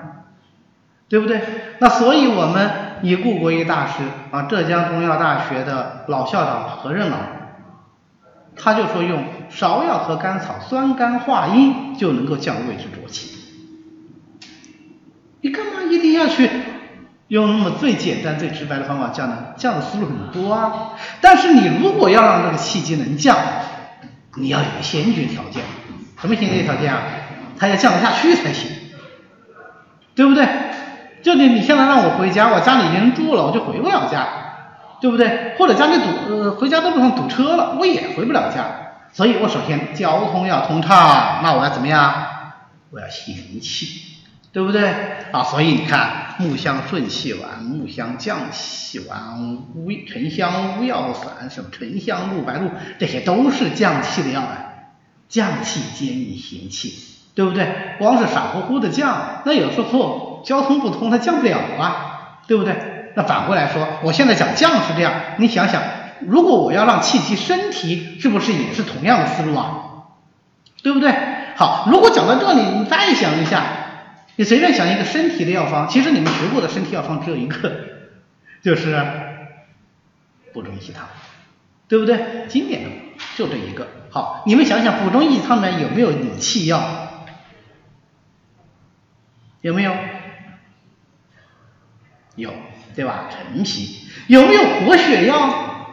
[1.08, 1.40] 对不对？
[1.78, 2.70] 那所以我们
[3.02, 7.16] 以顾国医大师啊，浙江中药大学的老校长何任老，
[8.56, 13.36] 他就说用芍药和甘草酸甘化阴就能够降胃之浊气。
[15.42, 16.50] 你干嘛一定要去？
[17.28, 19.36] 用那么最简单、最直白的方法降呢？
[19.56, 20.92] 降的思路很多啊。
[21.20, 23.36] 但是你如果要让这个气机能降，
[24.36, 25.62] 你要有先决条件。
[26.20, 27.02] 什么先决条件啊？
[27.58, 28.70] 它要降得下去才行，
[30.14, 30.46] 对不对？
[31.26, 34.28] 就你你现在让我回家，我家里人住了，我就回不了家，
[35.00, 35.56] 对不对？
[35.58, 38.64] 或者家里堵呃回家的路上堵车了，我也回不了家。
[39.12, 42.14] 所以我首先交通要通畅，那我要怎么样？
[42.92, 44.02] 我要行气，
[44.52, 44.88] 对不对？
[45.32, 54.86] 啊，所以你看木香顺气丸、木香降气丸、乌沉香乌药散、什么沉香鹿白露，这些都是降气的药啊，
[55.28, 56.94] 降气兼以行气，
[57.34, 57.96] 对不对？
[57.98, 63.10] 光是傻乎乎的降，那有时候交通不通，它降不了啊，对不对？
[63.16, 65.82] 那反过来说，我现在讲降是这样，你想想。
[66.20, 69.82] 如果我要让气机升提，是不是也是同样的思路啊？
[70.82, 71.14] 对不对？
[71.56, 73.64] 好，如果讲到这里，你再想一下，
[74.36, 77.70] 你随便想一个身体的药方，其实你们学过的身体药方只有一个，
[78.62, 78.98] 就是
[80.54, 81.06] 补中益气汤，
[81.88, 82.46] 对不对？
[82.48, 82.90] 经典的
[83.36, 83.88] 就这一个。
[84.10, 86.80] 好，你们想想补中益气汤里面有没有理气药？
[89.60, 89.92] 有没有？
[92.36, 92.52] 有，
[92.94, 93.28] 对吧？
[93.30, 95.90] 陈皮有没有活血药？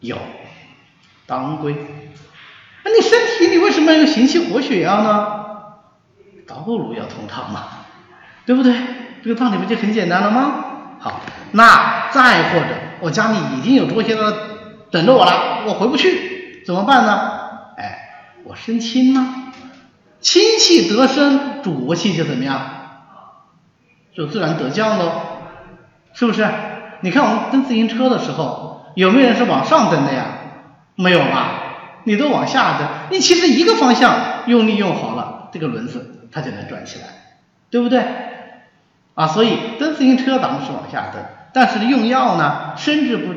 [0.00, 0.18] 有，
[1.26, 1.74] 当归。
[2.84, 5.44] 那你身体里为什么要行气活血药呢？
[6.46, 7.68] 道路要通畅嘛，
[8.44, 8.74] 对不对？
[9.22, 10.98] 这个道理不就很简单了吗？
[11.00, 11.22] 好，
[11.52, 12.66] 那再或者
[13.00, 14.36] 我家里已经有卓些了
[14.90, 17.30] 等着我了，我回不去，怎么办呢？
[17.78, 19.52] 哎，我生清呢，
[20.20, 22.83] 清气得生，浊气就怎么样？
[24.14, 25.12] 就自然得降喽，
[26.12, 26.48] 是不是？
[27.00, 28.72] 你看我们蹬自行车的时候。
[28.94, 30.24] 有没有人是往上蹬的呀？
[30.94, 32.02] 没有吧？
[32.04, 37.06] 你都往下蹬，你其实一个方向用力用好了，这个轮子它就能转起来，
[37.70, 38.04] 对不对？
[39.14, 41.20] 啊，所以蹬自行车咱们是往下蹬，
[41.52, 43.34] 但是用药呢，升之不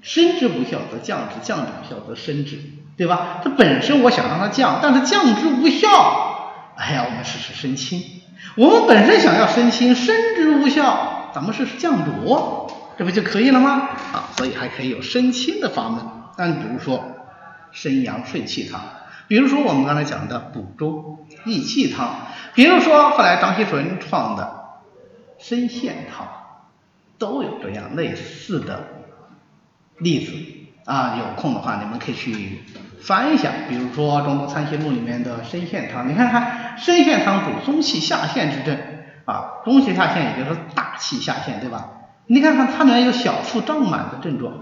[0.00, 2.58] 升之不效则降之，降之不效则升之，
[2.96, 3.40] 对吧？
[3.44, 8.21] 它本身我想让它降，但是降之无效，哎呀，我们试试升清。
[8.56, 12.68] 我们本身想要升清，升之无效，咱们试试降浊。
[12.98, 13.88] 这不就可以了吗？
[14.12, 16.04] 啊，所以还可以有升清的法门。
[16.36, 17.02] 但比如说
[17.70, 18.80] 升阳顺气汤，
[19.28, 24.64] 比如说我们刚才讲的补中益气汤，比如说后来张锡纯创的
[25.40, 26.28] 参苋汤，
[27.18, 28.88] 都有这样类似的
[29.96, 30.32] 例子
[30.84, 31.16] 啊。
[31.18, 32.62] 有空的话，你们可以去
[33.02, 38.78] 翻一下，比如说《中国参息录》里面的深陷汤，你看看深陷汤主中气下陷之症
[39.24, 41.90] 啊，中气下陷也就是大气下陷，对吧？
[42.26, 44.54] 你看看它里面有小腹胀满的症状，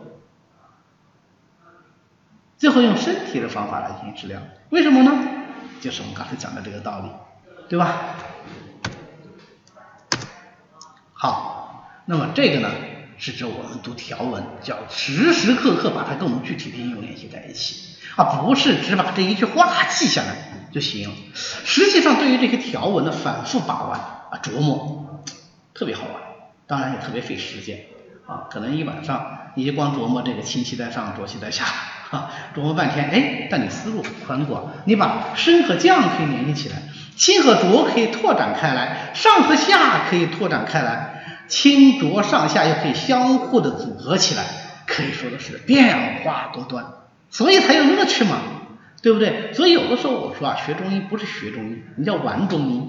[2.57, 5.12] 最后用身体的方法来进行治疗，为什么呢？
[5.81, 7.11] 就是我们刚才讲的这个道理，
[7.68, 7.94] 对吧？
[11.12, 12.70] 好，那么这个呢，
[13.18, 17.89] 是指我们读条文，叫时时刻刻把它跟我们具体的应用联系在一起，
[18.24, 20.28] 不是只把这一句话记下来
[20.72, 21.12] 就行。
[21.35, 25.22] 实际上，对于这些条文的反复把玩啊琢磨，
[25.74, 26.22] 特别好玩。
[26.66, 27.80] 当然也特别费时间
[28.28, 31.64] 啊，可能一晚上你就光琢磨这个清气在上，浊气在下，
[32.09, 36.76] 哈，琢磨半天，哎，但你思路很宽广，你把升和降可以联系起来，
[37.16, 44.44] 清和浊可以拓展开来，上和下可以拓展开来，清浊上下又可以相互的组合起来，
[44.87, 46.85] 可以说的是变化多端，
[47.30, 48.38] 所以才有乐趣嘛，
[49.02, 49.52] 对不对？
[49.54, 52.82] 所以有的时候我说啊，学中医不是学中医，你叫玩中医，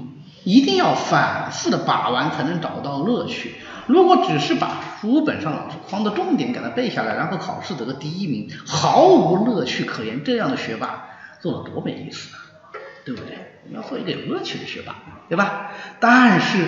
[0.43, 3.55] 一定要反复的把玩才能找到乐趣。
[3.87, 11.05] 如果只是把书本上老师框的重点给他背下来，然后考试得个第一名，毫无乐趣可言，这样的学霸
[11.39, 12.39] 做了多没意思啊，
[13.05, 13.37] 对不对？
[13.67, 14.95] 你要做一个有乐趣的学霸，
[15.29, 15.71] 对吧？
[15.99, 16.67] 但是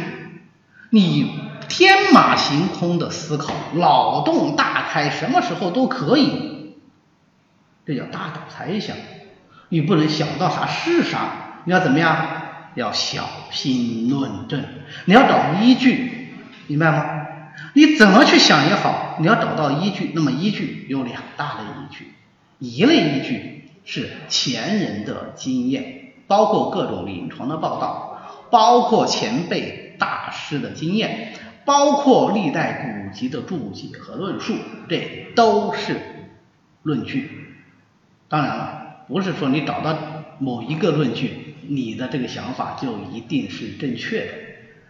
[0.90, 6.53] 你天马行空的思考，脑洞大开，什么时候都可以，
[7.86, 8.96] 这叫大胆猜想。
[9.70, 12.42] 你不能想到啥是啥，你要怎么样？
[12.76, 14.64] 要小心论证，
[15.06, 16.30] 你要找依据。
[16.66, 17.28] 明白吗？
[17.76, 20.12] 你怎么去想也好，你要找到依据。
[20.16, 22.14] 那么依据有两大类依据，
[22.58, 31.34] 一类依据是前人的经验，包括各种临床的报道，包括前辈大师的经验，
[31.66, 34.56] 包括历代古籍的注解和论述，
[34.90, 36.00] 这都是
[36.82, 37.53] 论据。
[38.34, 39.96] 当然了，不是说你找到
[40.40, 44.32] 某一个论据，你的这个想法就一定是正确的。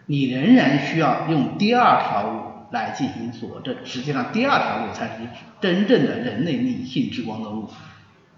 [0.06, 5.28] 你仍然需要用第二条路来进行佐证，实际上第二条路才是
[5.60, 7.68] 真正的人类理性之光的路，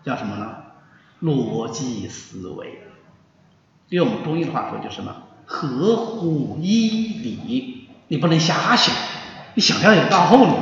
[0.03, 0.57] 叫什么呢？
[1.23, 2.81] 逻辑思维。
[3.91, 5.23] 用我们中医的话说，就是什么？
[5.45, 7.87] 合乎医理。
[8.09, 8.93] 你不能瞎想，
[9.55, 10.53] 你想要有道理，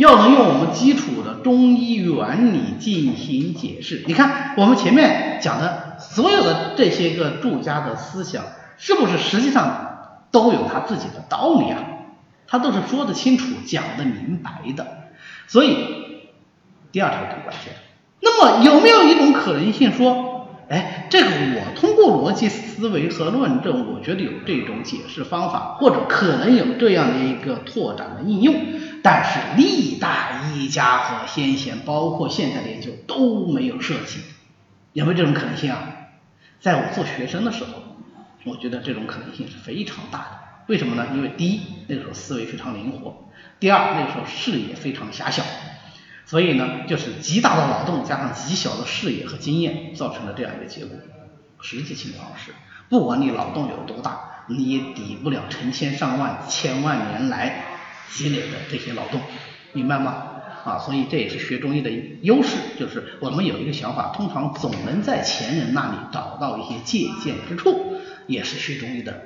[0.00, 4.02] 要能用我们基础的中医原理进行解释。
[4.06, 8.42] 你看我们前面讲的所有的这些个注家的思想，
[8.78, 11.84] 是不是实际上都有他自己的道理啊？
[12.46, 14.86] 他都是说得清楚、讲得明白的。
[15.46, 15.76] 所以
[16.90, 17.74] 第二条更关键。
[18.22, 28.54] 那么有没有一种可能性说，哎，这个我通过逻辑思维和论证，我觉得有这种解释方法，或者可能有这样的一个拓展的应用，
[29.02, 34.20] 但是历代医家和先贤，包括现在的研究都没有涉及，
[34.92, 35.88] 有没有这种可能性啊？
[36.60, 37.70] 在我做学生的时候，
[38.44, 40.40] 我觉得这种可能性是非常大的。
[40.66, 41.08] 为什么呢？
[41.14, 45.42] 因为第一，那个时候思维非常灵活；第二，那个时候视野非常狭小。
[46.26, 50.96] 所以呢，就是极大的脑洞加上极小的视野和经验，造成了这样一个结果。
[51.60, 52.52] 实际情况是，
[52.88, 57.64] 不管你脑洞有多大，你也抵不了成千上万、千万年来
[58.10, 59.20] 积累的这些劳动，
[59.72, 60.26] 明白吗？
[60.62, 67.96] 啊，所以这也是学中医的优势，就是我们有一个想法，通常总能在前人那里找到一些借鉴之处，
[68.26, 69.22] 也是学中医的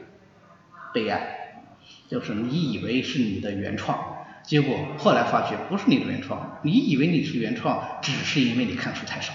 [0.92, 1.64] 悲哀，
[2.08, 3.98] 就是你以为是你的原创。
[4.44, 9.32] 结果后来发觉不是你的原创，你以为你是原创，只是因为你看书太少，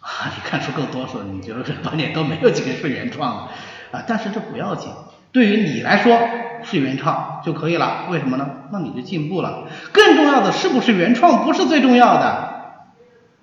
[0.00, 4.90] 啊，你看书更多时候，你就是半年都没有几个是原创的，啊，但是这不要紧，
[5.34, 6.16] 对于你来说
[6.62, 8.48] 是原创就可以了，为什么呢？
[8.72, 9.64] 那你就进步了。
[9.90, 12.76] 更重要的是不是原创不是最重要的，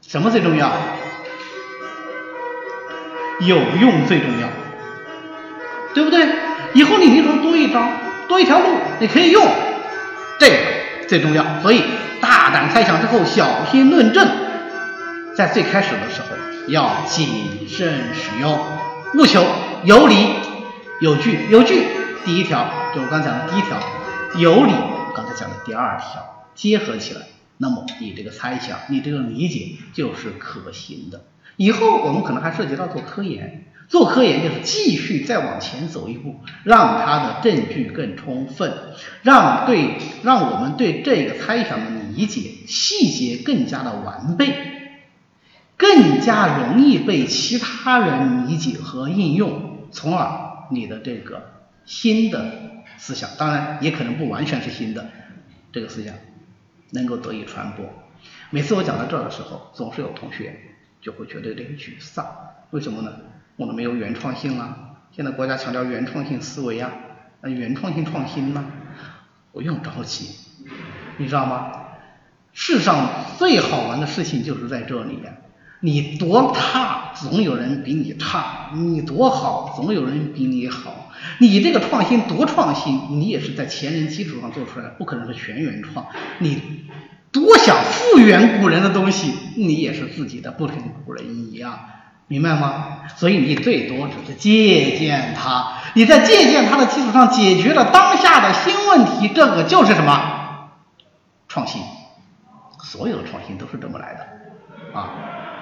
[0.02, 0.72] 什么最重要？
[3.42, 4.48] 有用最重要，
[5.94, 6.26] 对不对？
[6.74, 7.86] 以后你临床多一招，
[8.30, 8.68] 多一条路，
[9.00, 9.46] 你可以用。
[10.40, 10.56] 这个
[11.10, 11.84] 最重要，所以
[12.22, 14.26] 大胆猜想之后小心论证，
[15.36, 16.28] 在最开始的时候
[16.68, 18.58] 要谨慎使用，
[19.16, 19.46] 务求
[19.84, 20.30] 有理
[21.02, 21.50] 有据。
[21.50, 21.84] 有据，
[22.24, 23.80] 第一条就我刚讲的第一条，
[24.38, 24.72] 有理，
[25.16, 27.22] 刚才讲的第二条，结合起来，
[27.58, 31.24] 那么你这个猜想，你这个理解就是可行的。
[31.58, 33.66] 以后我们可能还涉及到做科研。
[33.88, 38.72] 做科研就是继续再往前走一步，让它的证据更充分，
[39.24, 41.86] 让对让我们对这个猜想的
[42.16, 45.02] 理解细节更加的完备，
[45.76, 51.52] 更加容易被其他人理解和应用，从而你的这个
[51.86, 52.52] 新的
[52.98, 55.10] 思想，当然也可能不完全是新的
[55.72, 56.14] 这个思想，
[56.92, 57.86] 能够得以传播。
[58.50, 60.60] 每次我讲到这儿的时候，总是有同学
[61.02, 62.26] 就会觉得有点沮丧，
[62.72, 63.12] 为什么呢？
[63.58, 64.98] 我们没有原创性啊！
[65.12, 66.92] 现在国家强调原创性思维啊，
[67.42, 68.66] 那原创性创新呢？
[69.52, 70.36] 不用着急，
[71.18, 71.72] 你知道吗？
[72.54, 75.34] 世上最好玩的事情就是在这里呀！
[75.80, 81.12] 你多差，总有人比你差；你多好，总有人比你好。
[81.40, 86.08] 你这个创新多创新，你也是在前人基础上做出来的，不可能是全原创。
[86.40, 86.86] 你
[87.32, 91.80] 多想复原古人的东西，你也是自己的，不跟古人一样。
[92.28, 93.00] 明白吗？
[93.18, 100.70] 所以你最多只是借鉴他，你在借鉴他的基础上解决了当下的新问题，这个就是什么
[101.50, 101.82] 创新？
[102.84, 105.12] 所有的创新都是这么来的啊。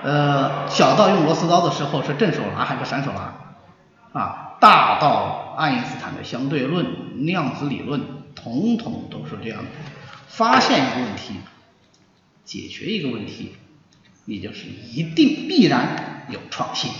[0.03, 4.55] 呃，小到用螺丝刀的时候是正手拿还是反手拿啊？
[4.59, 8.01] 大到爱因斯坦的相对论、量子理论，
[8.35, 9.65] 统统都是这样的。
[10.27, 11.35] 发现一个问题，
[12.43, 13.55] 解决一个问题，
[14.25, 16.05] 你就是一定必然。
[16.29, 16.91] 有创新，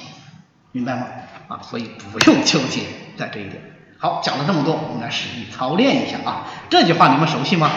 [0.72, 1.06] 明白吗？
[1.50, 2.82] 啊，所以不用纠结
[3.16, 3.62] 在这一点。
[4.00, 6.48] 好，讲了这么多，我们来实际操练一下啊。
[6.68, 7.70] 这句话你们熟悉吗？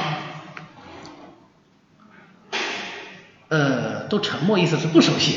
[3.53, 5.37] 呃，都沉默，意思是不熟悉。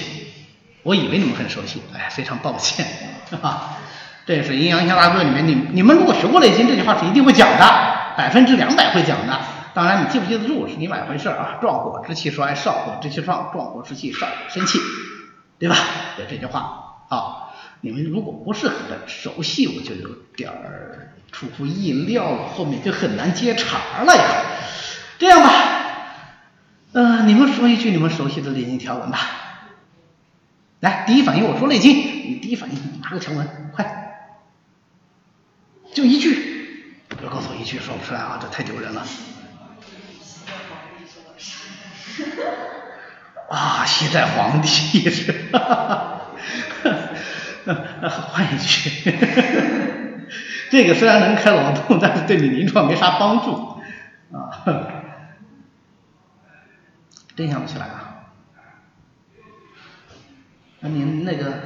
[0.83, 2.87] 我以为你们很熟悉，哎，非常抱歉
[3.43, 3.77] 啊。
[4.25, 7.65] 这也是《阴阳相大论》里面，你你们如果学过《内经》，这句话是一定会讲的，
[8.15, 9.37] 百分之两百会讲的。
[9.73, 11.57] 当然，你记不记得住是另外一回事啊。
[11.59, 14.79] 壮火之气衰，少火之气壮，壮火之气少，生气。
[15.59, 15.75] 对吧？
[16.17, 17.51] 有这句话啊，
[17.81, 20.49] 你们如果不是很熟悉，我就有点
[21.33, 24.23] 出乎意料了，后面就很难接茬了呀。
[25.19, 25.51] 这样吧，
[26.95, 29.19] 嗯，你们说一句你们熟悉的内经条文吧。
[30.79, 34.15] 来，第一反应我说内经，你第一反应拿个条文，快，
[35.93, 39.05] 就一句，不要告诉我一句说不出来啊，这太丢人了。
[43.49, 45.35] 啊，西在皇帝是，
[48.31, 49.13] 换一句，
[50.71, 53.81] 这个虽然能开脑洞，但是对你临床没啥帮助。
[54.31, 54.63] 啊，
[57.35, 58.11] 真想不起来啊。
[60.79, 61.61] 那您那个，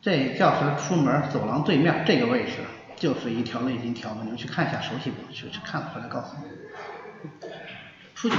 [0.00, 2.52] 这教室出门走廊对面这个位置，
[2.96, 5.32] 就是一条内金条，你们去看一下，熟悉不？
[5.32, 6.42] 去去看回来告诉我。
[8.14, 8.36] 出去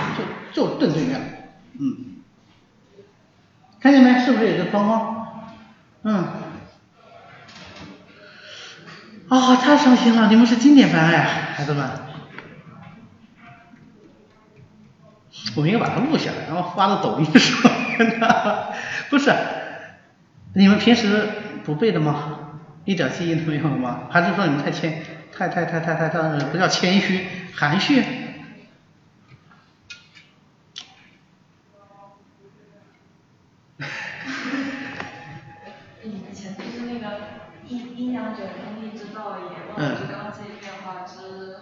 [0.54, 2.22] 就就正对面，嗯，
[3.80, 4.20] 看见没？
[4.20, 5.28] 是不是有个框框？
[6.04, 6.28] 嗯，
[9.30, 10.30] 啊，太伤心了！
[10.30, 11.24] 你们是经典班哎，
[11.56, 11.90] 孩子们，
[15.56, 18.74] 我们应该把它录下来，然后发到抖音上面的。
[19.10, 19.34] 不是，
[20.54, 21.28] 你们平时
[21.64, 22.62] 不背的吗？
[22.86, 24.08] 一点记忆都没有吗？
[24.10, 25.04] 还是说你们太谦，
[25.36, 27.26] 太太太太太太不叫谦虚，
[27.56, 28.02] 含蓄？
[36.04, 37.20] 以前就是那个
[37.68, 39.44] 阴阴阳者天地之道也，
[39.76, 41.58] 万物之纲纪，变化之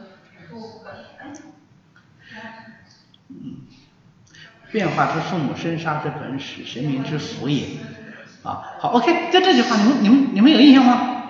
[0.50, 0.94] 父本。
[3.30, 3.67] 嗯，
[4.72, 7.66] 变化之父母，生杀之本始，神明之福也。
[8.44, 11.24] 啊，好，OK，就这句话，你们你们你们有印象吗？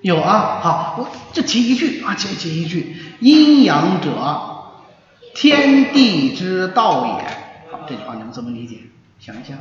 [0.00, 4.10] 有啊，好，我就提一句啊，就提一句，阴阳者，
[5.34, 7.24] 天地之道也。
[7.70, 8.78] 好，这句话你们怎么理解？
[9.18, 9.58] 想一想。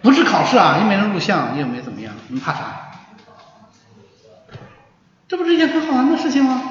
[0.00, 2.87] 不是考试啊，又没人录像，又没怎么样，你们怕啥？
[5.28, 6.62] 这不是一件很好玩的事情吗？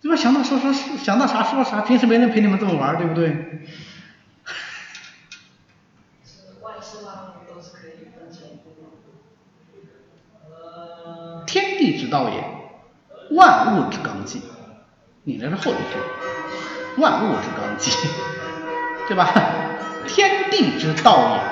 [0.00, 0.16] 对吧？
[0.16, 3.60] 想到说说想到啥说啥，平时没人陪你们这么玩，对不对？
[11.46, 12.44] 天地之道也，
[13.36, 14.42] 万物之纲纪。
[15.24, 17.92] 你那是后一句，万物之纲纪，
[19.06, 19.32] 对吧？
[20.08, 21.42] 天地之道也，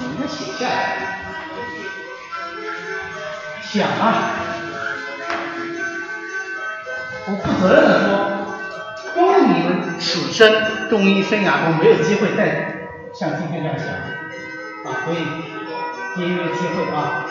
[0.00, 1.18] 你们写下来。
[3.62, 4.55] 想啊。
[7.28, 8.08] 我负责任的说，
[9.16, 15.16] 光你们此生中医生涯中没有机会再像今天这样想啊，所以
[16.16, 17.26] 节约机会啊，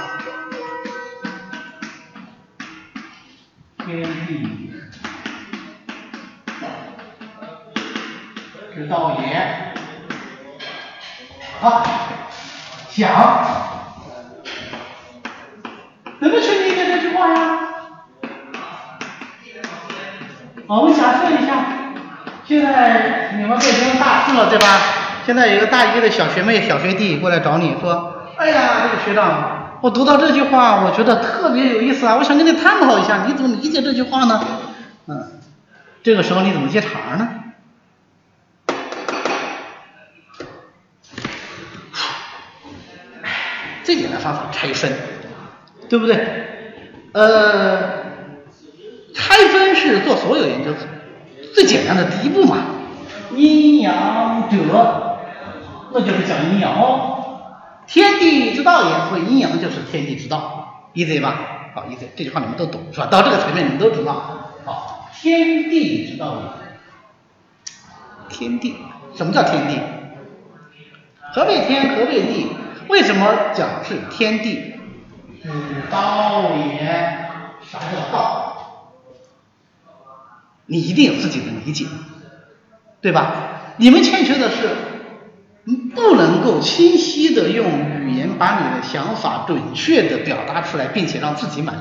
[3.85, 4.73] 天地
[8.73, 9.73] 之道也，
[11.61, 11.85] 好，
[12.89, 13.45] 想，
[16.19, 17.64] 怎么去理解这句话呀？
[20.68, 21.66] 我们假设一下，
[22.47, 24.80] 现在你们都已经大四了，对吧？
[25.26, 34.43] 现在有个大一的小学妹、小学弟过来找你说：“哎呀，这个学长，我读到这句话，我觉得特别有意思啊，我想跟你探讨一下，你怎么理解这句话呢？”
[35.07, 35.39] 嗯，
[36.01, 37.30] 这个时候你怎么接茬呢？
[43.84, 44.91] 最简单方法拆分，
[45.88, 46.18] 对不对？
[47.13, 48.05] 呃。
[49.16, 50.72] 拆分是做所有研究
[51.53, 52.57] 最简单的第一步嘛，
[53.34, 55.18] 阴阳者，
[55.93, 57.55] 那就是讲阴阳哦，
[57.88, 61.72] 天地之道也，所以阴阳就是天地之道，easy 吧？
[61.74, 63.07] 好，easy，这句话你们都懂是吧？
[63.07, 64.51] 到这个层面你们都知道。
[64.66, 66.41] 好，天地之道也，
[68.28, 68.76] 天地，
[69.16, 69.80] 什么叫天地？
[71.34, 71.95] 何谓天？
[71.95, 72.47] 何谓地？
[72.89, 74.74] 为什么讲是天地？
[75.41, 75.49] 是
[75.89, 76.86] 道也，
[77.61, 78.44] 啥叫道？
[80.68, 81.86] 你一定有自己的理解，
[83.01, 83.76] 对吧？
[83.78, 84.70] 你们欠缺的是，
[85.63, 87.68] 你不能够清晰的用
[88.01, 91.80] 语言把你的想法准确的表达出来，并且让自己满意。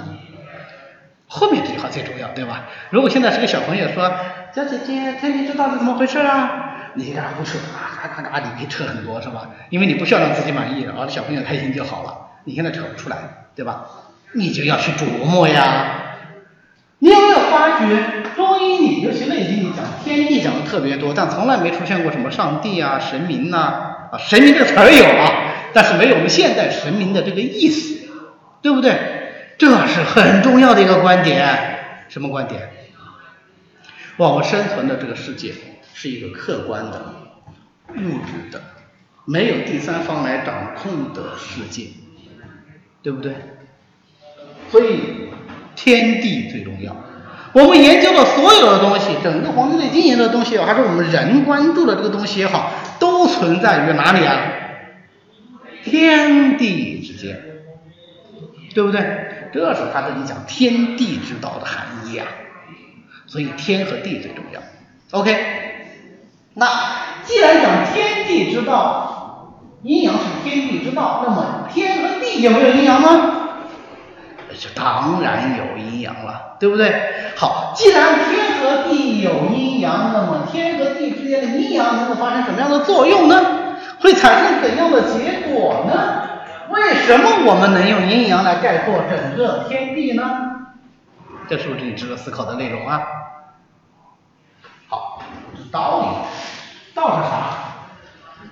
[1.27, 2.65] 后面这句话最重要，对吧？
[2.91, 4.13] 如果现在是个小朋友说，
[4.55, 6.93] 小姐姐，天地之道是怎么回事啊？
[6.95, 9.51] 你给他胡扯，啊嘎嘎嘎，你可以扯很多，是吧？
[9.71, 12.19] 因为你不需要让自己满意，而小朋友开心就好了。
[12.45, 13.17] 你现在扯不出来，
[13.57, 13.87] 对吧？
[14.35, 16.04] 你就要去琢磨呀。
[17.05, 18.23] 你有没有发觉？
[18.35, 23.59] 中医里，尤其内经里讲天地讲的特别多，但从来没出现过什么上帝啊、神明呐
[24.11, 28.09] 啊，神明这个词儿有啊，但是没有我们现代神明的这个意思，
[28.63, 28.97] 对不对？
[29.59, 32.71] 这是很重要的一个观点，什么观点？
[34.17, 35.53] 我们生存的这个世界
[35.93, 37.17] 是一个客观的、
[37.91, 38.63] 物质的、
[39.27, 41.89] 没有第三方来掌控的世界，
[43.03, 43.35] 对不对？
[44.71, 45.29] 所以
[45.85, 46.97] 天地最重要。
[47.53, 54.35] 我们研究的所有的东西，整个《黄帝内经》研究的东西，还是我们人关注的这个东西也好，都存在于哪里啊？
[55.85, 57.39] 天地之间，
[58.75, 59.03] 对不对？
[59.53, 62.27] 这是他这里讲天地之道的含义啊。
[63.27, 64.61] 所以天和地最重要。
[65.11, 65.37] OK，
[66.55, 66.67] 那
[67.25, 73.44] 既然讲天地之道，阴阳是天地之道，那么天和地有没有阴阳呢？
[74.59, 77.33] 就当然有阴阳了，对不对？
[77.37, 83.41] 好，既然天和地有阴阳，那么天和地之间的阴阳能够发生什么样的作用呢？
[84.01, 86.23] 会产生怎样的结果呢？
[86.71, 90.23] 为什么我们能用阴阳来概括整个天地呢？
[91.49, 93.03] 这是不是你值得思考的内容啊？
[94.89, 95.23] 好，
[95.71, 96.07] 道理，
[96.95, 97.41] 道是啥？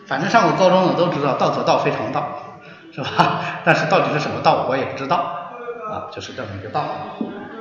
[0.06, 2.28] 反正上过高中的都知道，道则道非常道，
[2.92, 3.40] 是吧？
[3.64, 5.41] 但是到底是什么道，我也不知道
[5.92, 6.80] 啊，就是这么一个道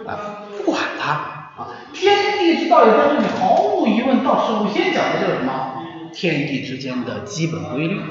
[0.07, 1.11] 啊，不管它
[1.61, 5.73] 啊，天地之道也在这里毫无疑问，道首先讲的就是什么？
[6.13, 8.01] 天地之间的基本规律。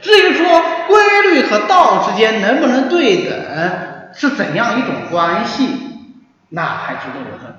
[0.00, 5.68] 至于说规律和道之间能不能对等，是怎样一种关系，
[6.50, 7.54] 那还值得我们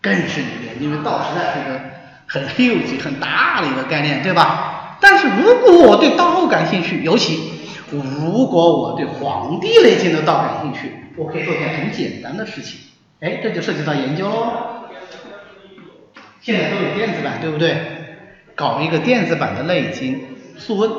[0.00, 1.80] 更深一点，因为道实在是一个
[2.26, 4.73] 很 huge 很大的一个概念，对吧？
[5.04, 7.50] 但是如果我对道感兴趣，尤其
[7.90, 12.80] 如果我对《黄帝内经》的道感兴趣，我可以做件很简单的事情，
[13.20, 14.52] 哎，这就涉及到研究喽。
[16.40, 17.76] 现在都有电子版，对不对？
[18.54, 20.14] 搞一个电子版的《内经》
[20.58, 20.90] 素问，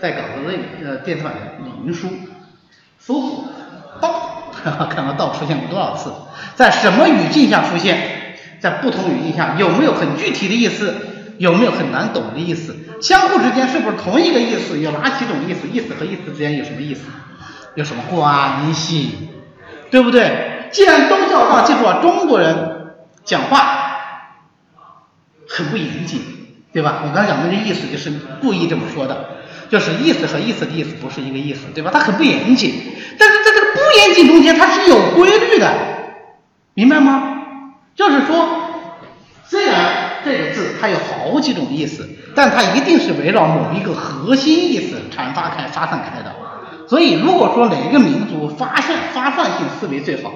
[0.00, 2.06] 再搞个内呃电子版的《灵书》，
[3.00, 3.44] 搜索
[4.00, 4.52] 道，
[4.88, 6.12] 看看道出现过多少次，
[6.54, 7.98] 在什么语境下出现，
[8.60, 10.94] 在不同语境下有没有很具体的意思，
[11.38, 17.02] 有没有很难懂的意思，相互之间是不是同一个意思，有哪几种意思，意思和意思之间有什么意思，
[17.74, 19.30] 有什么关系，
[19.90, 20.68] 对不对？
[20.72, 23.78] 既然都叫道，记住啊，中国人讲话
[25.48, 26.20] 很不严谨。
[26.74, 27.02] 对吧？
[27.04, 29.36] 我刚才讲的那意思就是故意这么说的，
[29.70, 31.90] 就是意思和意思的意思不是一个意思，对吧？
[31.94, 32.74] 它很不严谨，
[33.16, 35.72] 但是在这个不严谨中间它是有规律的，
[36.74, 37.44] 明白吗？
[37.94, 38.48] 就是说，
[39.46, 46.34] 虽然这个字它有好几种意思，但它一定是围绕某一个核心意思阐发开、发散开的。
[46.88, 50.30] 所以，如果说哪一个民族发散发散性思维最好，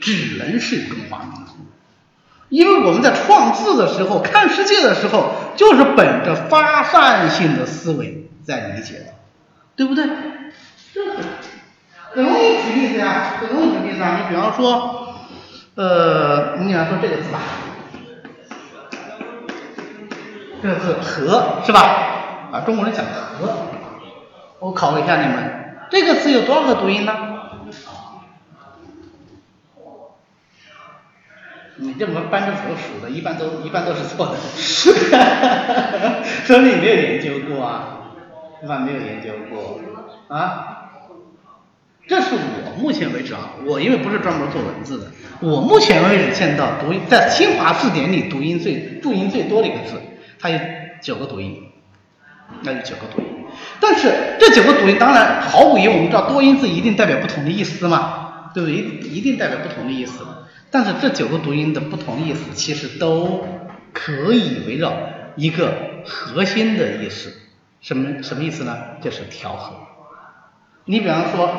[0.00, 1.52] 只能是中华民族。
[2.48, 9.14] 因为我们在创字的时候，看世界的时候，就是本着发散性的思维在理解的，
[9.74, 10.06] 对不对？
[10.94, 11.24] 这很
[12.14, 14.20] 很容易举例子呀，很容易举例子啊。
[14.22, 15.14] 你比方说，
[15.74, 17.40] 呃，你比方说这个字吧，
[20.66, 21.80] 这个字“和”是吧？
[22.50, 23.48] 啊，中国人讲“和”，
[24.58, 27.14] 我考一下你们，这个字有多少个读音呢？
[31.78, 34.34] 你这么扳着手数的，一般都一般都是错的，
[36.44, 37.98] 说明你没有研究过啊，
[38.60, 38.78] 对吧？
[38.78, 39.78] 没有研究过
[40.34, 40.72] 啊。
[42.08, 45.06] 这是我目前为止啊，我因为不是专门做文字的，
[45.40, 50.00] 我目前为止见到读音在新华字典里读音最注音最多的一个字，
[50.38, 50.58] 它有
[51.00, 51.62] 九个读音，
[52.62, 53.26] 那有九个读音。
[53.80, 58.76] 但是这九个读音，当然毫无疑问，我们知道多音字一定代表不同的意思嘛，对不对？
[59.08, 60.24] 一定代表不同的意思。
[60.70, 63.46] 但是这九个读音的不同意思，其实都
[63.92, 64.92] 可以围绕
[65.36, 65.72] 一个
[66.04, 67.32] 核心的意思，
[67.80, 68.76] 什么什么意思呢？
[69.00, 69.74] 就是调和。
[70.84, 71.56] 你比方说，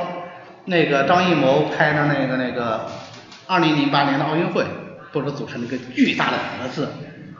[0.65, 2.85] 那个张艺谋拍的那个那个
[3.47, 4.63] 二零零八年的奥运会，
[5.11, 6.89] 不是组成了一个巨大的盒子，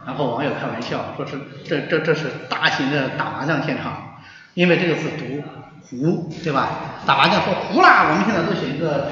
[0.07, 1.37] 然后网友开玩笑说是
[1.67, 4.15] 这这这是大型的打麻将现场，
[4.53, 5.43] 因为这个字读
[5.83, 6.69] 胡，对吧？
[7.05, 9.09] 打麻将说胡啦，我们现在都写一个。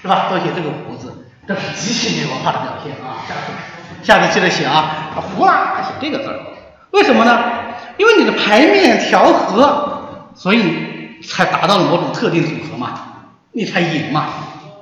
[0.00, 0.30] 是吧？
[0.30, 3.20] 都写这个“胡”字，这是极其没文化的表现啊！
[3.28, 3.52] 下次，
[4.02, 5.12] 下次记得写啊！
[5.14, 6.40] 胡啦，写这个字，
[6.92, 7.38] 为什么呢？
[7.98, 14.28] 因为你的牌面调和，所以才达到了某种特定组合嘛，你才赢嘛，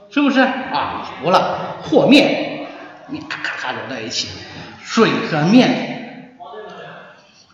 [0.09, 0.41] 是不是？
[0.41, 2.58] 啊，胡了，和面，
[3.09, 4.29] 面咔咔咔揉在一起，
[4.83, 6.37] 水和面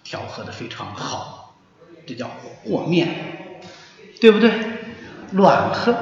[0.03, 1.57] 调和的非常好，
[2.07, 3.09] 这叫和面，
[4.21, 4.51] 对不对？
[5.31, 5.95] 暖和，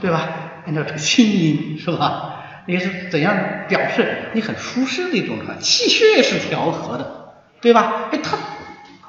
[0.00, 0.28] 对吧？
[0.66, 2.34] 按照这个清音是吧？
[2.66, 3.34] 你是怎样
[3.66, 5.54] 表示你很舒适的一种状态？
[5.62, 7.32] 气血是调和的，
[7.62, 8.10] 对吧？
[8.12, 8.36] 哎，它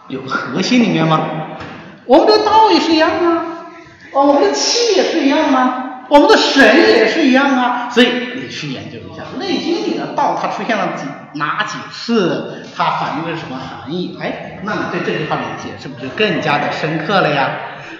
[0.07, 1.57] 有个核心里面吗？
[2.05, 3.67] 我们的道也是一样啊，
[4.13, 7.89] 哦，我们的气也是一样啊，我们的神也是一样啊。
[7.89, 11.05] 所以你去研究一下《内经》里的道，它出现了几
[11.39, 12.65] 哪几次？
[12.75, 14.17] 它反映的是什么含义？
[14.19, 17.51] 哎，那你对这句话理解是不是更加的深刻了呀？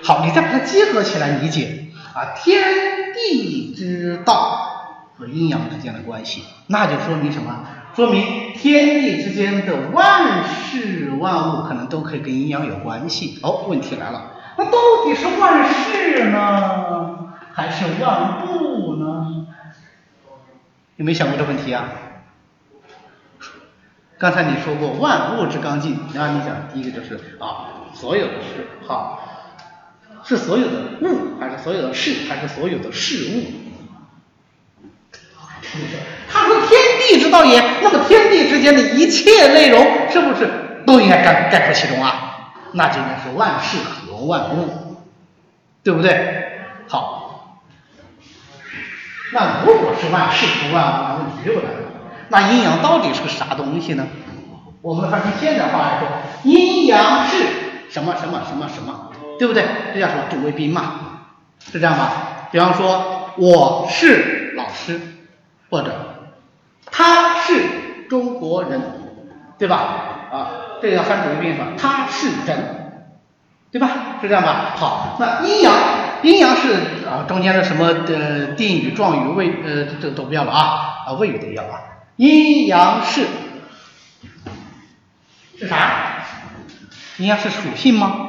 [0.04, 2.64] 好，你再把它结合起来理解啊，天。
[3.12, 7.66] 地之道和阴阳之间的关系，那就说明什么？
[7.94, 13.40] 说明天地之间的万事万物可能都可以跟阴阳有关系。
[13.42, 14.72] 哦，问题来了，那到
[15.04, 17.19] 底是万事呢，
[17.54, 19.48] 还是万物呢？
[20.98, 21.90] 有没有想过这问题啊？
[24.18, 29.26] 刚才你说过万物之刚劲，然后你讲第一个就是啊，所有的事，好。
[30.22, 33.46] 是所有的物，还是所有的事，还是所有的事物？
[36.30, 42.52] 他说天地之道也，那么天地之间的一切内容，是不是都应该概概括其中啊？
[42.74, 44.98] 那就应该是万事和万物，
[45.84, 46.62] 对不对？
[46.88, 47.19] 好，
[49.32, 51.80] 那如果是万事不万物，那问题又来了，
[52.30, 54.08] 那阴阳到底是个啥东西呢？
[54.82, 56.08] 我们换成现代话来说，
[56.44, 57.44] 阴阳是
[57.90, 59.66] 什么什么什么什么，对不对？
[59.94, 60.94] 这叫什么主谓宾嘛，
[61.60, 62.48] 是这样吧？
[62.52, 65.00] 比方说我是老师，
[65.70, 65.92] 或者
[66.86, 67.62] 他是
[68.10, 68.82] 中国人，
[69.58, 69.76] 对吧？
[70.32, 70.50] 啊，
[70.82, 71.68] 这个要看主谓宾是吧？
[71.78, 72.79] 他是人，
[73.72, 74.18] 对吧？
[74.22, 74.74] 是这样吧？
[74.76, 75.74] 好，那阴阳
[76.24, 76.74] 阴阳是
[77.08, 81.82] 啊中间的什么的定语、状语、谓呃这都不要了啊啊谓语都要啊，
[82.16, 83.26] 阴阳是。
[85.58, 86.24] 是啥？
[87.18, 88.28] 阴阳是属性吗？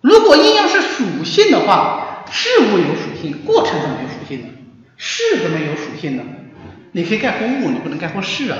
[0.00, 4.48] 如果阴阳是属性的话，事物有属性，过程怎么有属性呢？
[4.96, 6.24] 事怎么有属性呢？
[6.92, 8.58] 你可以概括物，你不能概括事啊。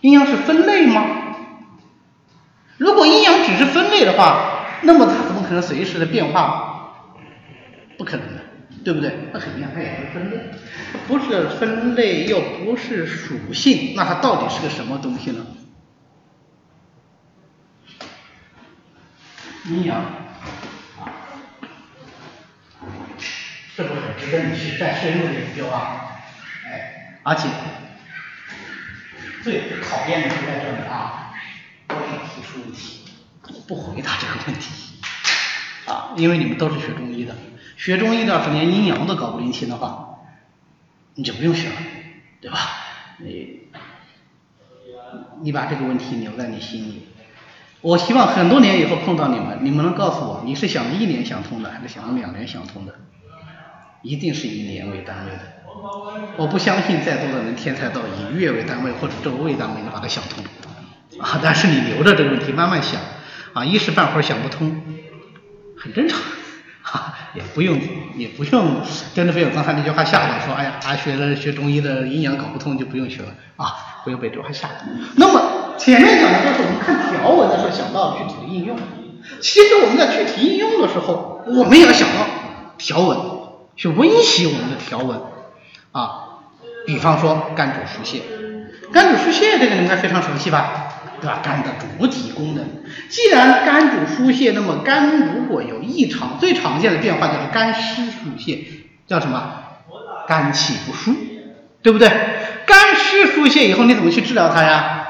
[0.00, 1.29] 阴阳是分类吗？
[2.80, 6.94] 如果阴阳只是分类的话，那么它怎么可能随时的变化？
[7.98, 8.40] 不可能的。
[8.82, 9.12] 对不对？
[9.30, 10.38] 那肯定它也不是分类，
[11.06, 15.46] 不是分类又不是属性，那它到底是个什么东西呢？
[19.66, 21.12] 阴阳啊，
[23.18, 26.16] 是不是很值得你去再深入的研究啊？
[26.72, 27.48] 哎，而且
[29.44, 31.19] 最考验的就在这里啊，
[31.92, 32.00] 我
[32.34, 33.00] 提出问题，
[33.66, 34.70] 不回答这个问题
[35.86, 37.34] 啊，因为你们都是学中医的。
[37.76, 40.18] 学中医的是连阴阳都搞不清的话，
[41.14, 41.76] 你就不用学了，
[42.40, 42.58] 对吧？
[43.18, 43.60] 你
[45.40, 47.08] 你把这个问题留在你心里。
[47.80, 52.94] 我希望很多年以后碰到你们，你们能告诉我，你是想一年想通的，还是想两年想通的？
[54.02, 55.40] 一定是以年为单位的。
[56.36, 60.44] 我不相信再多的人天才到以月为单位或者周为单位能把它想通
[61.20, 61.38] 啊！
[61.42, 63.00] 但是你留着这个问题慢慢想
[63.52, 64.80] 啊，一时半会儿想不通，
[65.76, 66.18] 很正常。
[66.82, 67.78] 哈，也不用，
[68.16, 68.80] 也不用
[69.14, 74.74] 跟着费友刚才那句话吓到，说哎呀，还学了学中医的阴阳搞不通就不用学了啊，不用被这话吓到。
[75.16, 78.76] 那么前面讲的都是我们看条文的时候想到具体的应用，
[79.40, 82.26] 其实我们在具体应用的时候，我们也要想到
[82.76, 83.18] 条文，
[83.76, 85.20] 去温习我们的条文
[85.92, 86.26] 啊。
[86.86, 88.22] 比方说肝主疏泄，
[88.90, 90.89] 肝主疏泄这个你应该非常熟悉吧？
[91.20, 91.40] 对吧？
[91.42, 92.64] 肝的主体功能，
[93.08, 98.64] 既然肝主疏泄，那么肝如果有异常，最常见的变化就是肝湿疏泄，
[99.06, 99.52] 叫什么？
[100.26, 101.14] 肝气不舒，
[101.82, 102.08] 对不对？
[102.66, 105.08] 肝湿疏泄以后，你怎么去治疗它呀？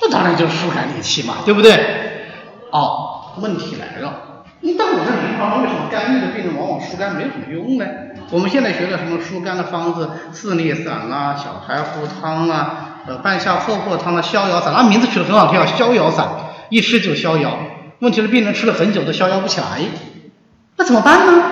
[0.00, 2.30] 那当然就是疏肝理气嘛，对不对？
[2.70, 7.84] 哦，问题来了，你到我这临床上为什么肝郁的病人往往疏肝没有什么用呢？
[8.30, 12.87] 我们现在学的什么疏肝的方子，四逆散啦，小柴胡汤啦。
[13.06, 16.28] 呃，半夏厚朴汤的逍遥散，那名字取得很好听啊，逍遥散，
[16.68, 17.58] 一吃就逍遥。
[18.00, 19.80] 问题是病人吃了很久都逍遥不起来，
[20.76, 21.42] 那怎么办呢？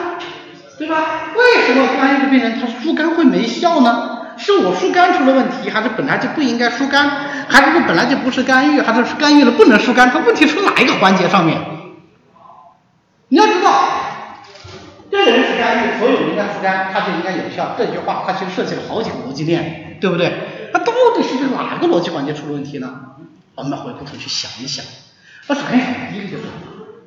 [0.78, 0.96] 对吧？
[1.34, 4.26] 为什么肝郁的病人他疏肝会没效呢？
[4.36, 7.08] 是我疏肝出了问题，还是本来就不应该疏肝？
[7.48, 10.10] 还是说本来就不是肝郁，还是肝郁了不能疏肝？
[10.10, 11.58] 它问题出哪一个环节上面？
[13.28, 13.88] 你要知道，
[15.10, 17.74] 这个人是肝郁，所有应该疏肝，它就应该有效。
[17.78, 20.32] 这句话它其实设计了好几个逻辑链，对不对？
[20.76, 23.16] 那到底是在哪个逻辑环节出了问题呢？
[23.54, 24.84] 我们回过头去想一想。
[25.46, 26.42] 那首先想第一个就是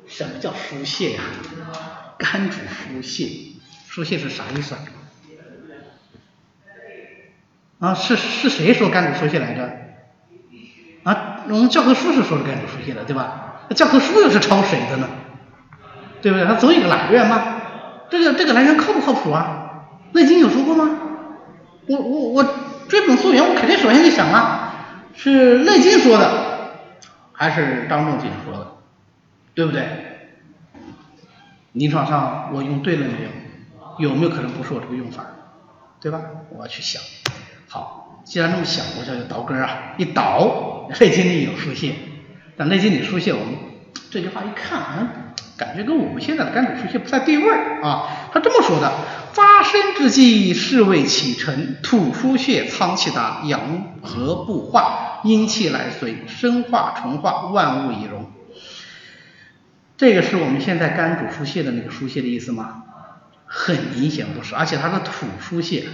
[0.08, 1.20] 什么叫疏泄呀？
[2.18, 3.52] 肝主疏泄，
[3.86, 4.80] 疏泄是啥意思啊？
[7.78, 9.70] 啊，是是谁说肝主疏泄来着？
[11.04, 13.60] 啊，我们教科书是说的肝主疏泄的，对吧？
[13.68, 15.08] 那教科书又是抄谁的呢？
[16.20, 16.44] 对不对？
[16.44, 17.60] 它总有个来源嘛。
[18.10, 19.84] 这个这个来源靠不靠谱啊？
[20.10, 20.98] 内经有说过吗？
[21.86, 22.54] 我我我。
[22.90, 24.74] 追本溯源，我肯定首先就想啊，
[25.14, 26.74] 是《内经》说的，
[27.32, 28.66] 还是张仲景说的，
[29.54, 29.86] 对不对？
[31.72, 33.30] 临床上我用对了没有？
[34.10, 35.24] 有没有可能不是我这个用法？
[36.00, 36.20] 对吧？
[36.50, 37.00] 我要去想。
[37.68, 41.94] 好，既然这么想，我就要倒根啊，一倒，《内经》里有疏泄，
[42.56, 43.54] 但《内经》里疏泄，我们
[44.10, 45.06] 这句话一看，好像
[45.60, 48.08] 感觉跟我们现在的肝主疏泄不太对味儿啊。
[48.32, 48.90] 他这么说的。
[49.32, 58.32] 发生之际，是为启程，土疏泄，仓气达，阳和不化，阴气来随，生化重化，万物以荣。
[59.96, 62.82] 这个是我们现在肝主疏泄的那个疏泄的意思吗？
[63.46, 65.84] 很明显不是，而且它是土疏泄，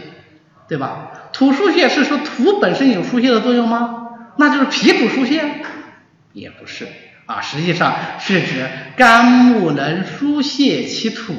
[0.66, 1.10] 对吧？
[1.34, 4.06] 土疏泄是说土本身有疏泄的作用吗？
[4.36, 5.44] 那就是脾主疏泄？
[6.32, 6.88] 也不是
[7.26, 11.32] 啊，实际上是指肝木能疏泄其土。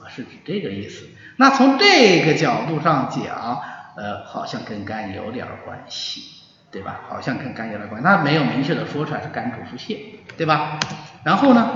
[0.00, 3.62] 啊是指这个意思，那从这个角度上讲，
[3.96, 6.22] 呃，好像跟肝有点关系，
[6.70, 7.00] 对吧？
[7.08, 9.98] 好像跟肝有点关系，那没有明确的说出来是肝主疏泄，
[10.36, 10.78] 对吧？
[11.24, 11.70] 然后呢，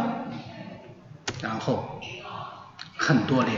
[1.40, 1.98] 然后
[2.98, 3.56] 很多年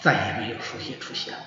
[0.00, 1.40] 再也没有疏泄出现了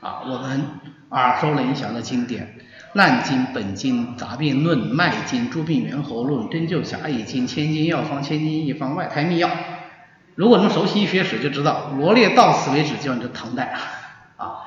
[0.00, 0.64] 啊，我们
[1.10, 2.58] 耳熟能详的经典。
[2.94, 9.48] 《烂经》《本经》《杂病论》《脉经》《诸病源候论》《针灸侠医经》《千金药方》《千金一方》《外胎秘药》。
[10.34, 13.74] 如果你们熟悉医学史，就知道罗列到此为止，就是唐代
[14.36, 14.60] 啊，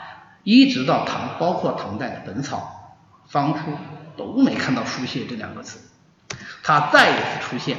[0.43, 2.97] 一直到唐，包括唐代的《本草
[3.27, 3.59] 方书》
[4.17, 5.79] 都没看到“输泄”这两个字。
[6.63, 7.77] 他再一次出现，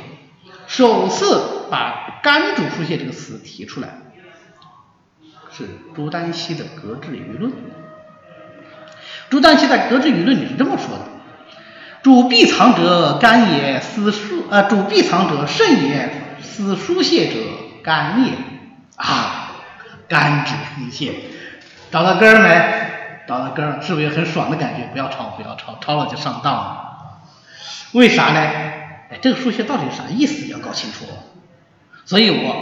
[0.69, 3.89] 首次把“肝主疏泄”这个词提出来，
[5.51, 7.51] 是朱丹溪的《格致舆论》。
[9.29, 11.05] 朱丹溪在《格致舆论》里是这么说的
[12.03, 16.09] ：“主闭藏者肝也，思疏呃，主闭藏者肾也，
[16.43, 17.41] 思疏泄者
[17.83, 18.33] 肝也
[18.95, 19.51] 啊，
[20.09, 21.13] 肝指疏泄，
[21.91, 22.87] 找到根儿没？
[23.27, 24.89] 找到根儿，是不是很爽的感觉？
[24.93, 26.83] 不要抄，不要抄，抄了就上当了。
[27.93, 28.41] 为啥呢？
[28.41, 30.47] 哎，这个疏泄到底是啥意思？
[30.47, 31.05] 要搞清楚。
[32.05, 32.57] 所以我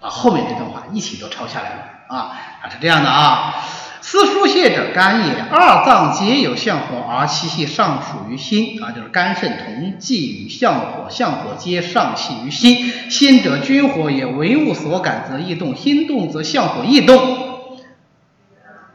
[0.00, 2.32] 把后面这段话一起都抄下来了啊，
[2.62, 3.54] 它是这样的啊。”
[4.02, 13.10] 思疏泄者肝也，二脏皆有相火，而其气上属于心啊，就是肝肾同济于相火，相火皆上气于心。
[13.10, 17.38] 心者君火也，为物所感则易动，心动则相火易动。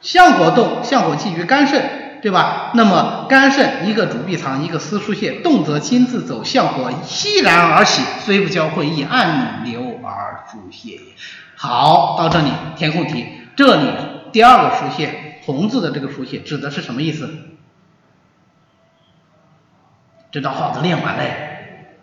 [0.01, 2.71] 相火动，相火寄于肝肾，对吧？
[2.73, 10.99] 那么肝肾一个主闭藏，一个思疏泄，动则心自走，相火熙然而起，虽不交汇，亦暗流而疏泄。
[11.55, 13.25] 好，到这里填空题，
[13.55, 13.87] 这里。
[14.35, 17.29] 第二个疏泄，红字的这个疏泄指的是什么意思？
[20.29, 21.95] 这张画子练完嘞，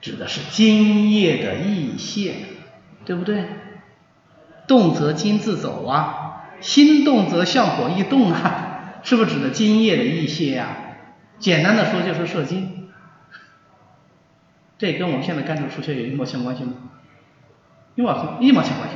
[0.00, 2.36] 指的是津液的溢泄，
[3.04, 3.44] 对不对？
[4.66, 10.68] 动则津自走啊，心动则向火易动啊，是不是指的津液的溢泄呀？
[11.38, 12.88] 简单的说就是射精，
[14.78, 16.72] 这跟我们现在肝主疏泄有一毛钱关系吗？
[17.94, 18.94] 一毛一毛钱关系。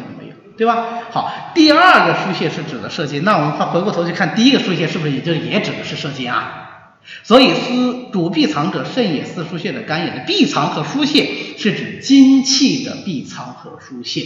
[0.63, 1.03] 对吧？
[1.11, 6.99] 好，第二个疏泄是指的射精，那我们快回过头去看第一个疏泄，是不是也就也指的是射精啊？
[7.25, 10.13] 所以思主闭藏者肾也，思疏泄的肝也。
[10.13, 14.25] 的闭藏和疏泄是指精气的闭藏和疏泄，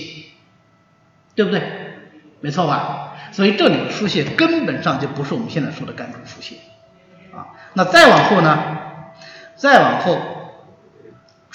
[1.35, 1.63] 对不对？
[2.43, 3.15] 没错吧？
[3.33, 6.57] 所以这里的疏泄根本上就不是我们现在说的肝主疏泄
[7.35, 7.57] 啊。
[7.73, 8.63] 那再往后呢？
[9.57, 10.36] 再往后。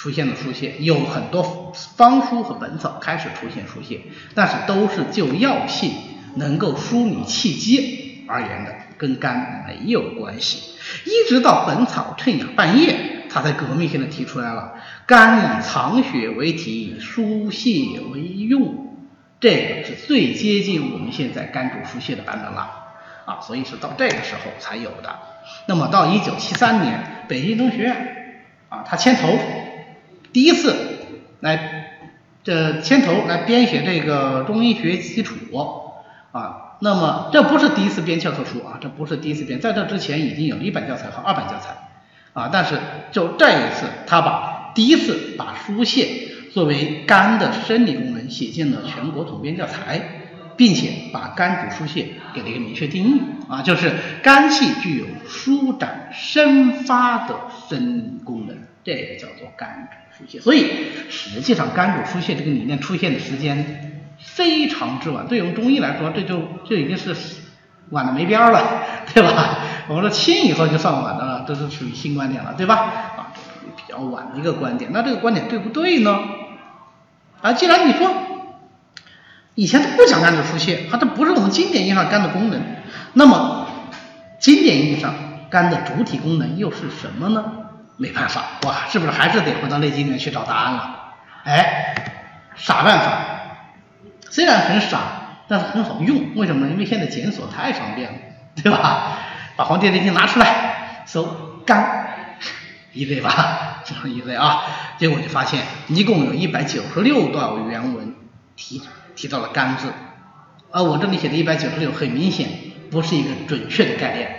[0.02, 4.00] 出现了疏泄，有很多方书和本草开始出现疏泄，
[4.34, 5.92] 但是都是就药性
[6.34, 10.72] 能够疏理气机而言的，跟肝没有关系。
[11.04, 14.74] 一直到本草趁雅半叶，他才革命性的提出来了，
[15.06, 18.96] 肝以藏血为体，疏泄为用，
[19.38, 22.68] 这个是最接近我们现在肝主疏泄的版本了
[23.24, 25.16] 啊，所以是到这个时候才有的。
[25.66, 29.38] 那么到一九七三年，北京中学院啊，他牵头。
[30.32, 30.74] 第一次
[31.40, 31.90] 来
[32.42, 35.34] 这牵头来编写这个中医学基础
[36.32, 41.76] 啊，那么这不是第一次编教科书啊，这不是第一次编，在这之前已经有一本教材和二本教材
[42.32, 42.78] 啊，但是
[43.10, 46.08] 就这一次，他把第一次把疏泄
[46.52, 50.00] 作为肝的生理功能写进了全国统编教材，
[50.56, 57.36] 并且把肝主疏泄给了一个明确定义啊，就是肝气具有舒展生发的
[57.68, 60.01] 生理功能，这个叫做肝主。
[60.40, 60.66] 所以
[61.10, 67.14] 实际上肝主疏泄这个理念出现的时间非常之晚，对我们中医来说，这就就已经是
[67.90, 69.58] 晚的没边儿了，对吧？
[69.88, 72.76] 我们说清以后就算晚的了，这是属于新观点了，对吧？
[72.76, 76.20] 啊，这属于比较晚的一个观点，那这个观点对不对呢？
[77.40, 78.14] 啊，既然你说
[79.54, 82.62] 以前都不讲肝主疏泄，它这不是我们经典意义上肝的功能，
[83.14, 83.66] 那么
[84.38, 85.14] 经典意义上
[85.50, 87.52] 肝的主体功能又是什么呢？
[87.96, 91.14] 没办法，我是不是还是得回到《内经》里面去找答案了？
[91.44, 91.94] 哎，
[92.56, 93.20] 傻办法，
[94.30, 95.00] 虽然很傻，
[95.48, 96.34] 但是很好用。
[96.34, 96.68] 为什么？
[96.68, 98.18] 因为现在检索太方便了，
[98.62, 99.18] 对吧？
[99.56, 102.08] 把《黄帝内经》拿出来，搜肝，
[102.92, 104.62] 一类吧，这样一类啊。
[104.98, 108.14] 结果就发现，一共有一百九十六段原文
[108.56, 108.82] 提
[109.14, 109.92] 提到了肝字，
[110.70, 112.48] 而我这里写的一百九十六，很明显
[112.90, 114.36] 不是一个准确的概念。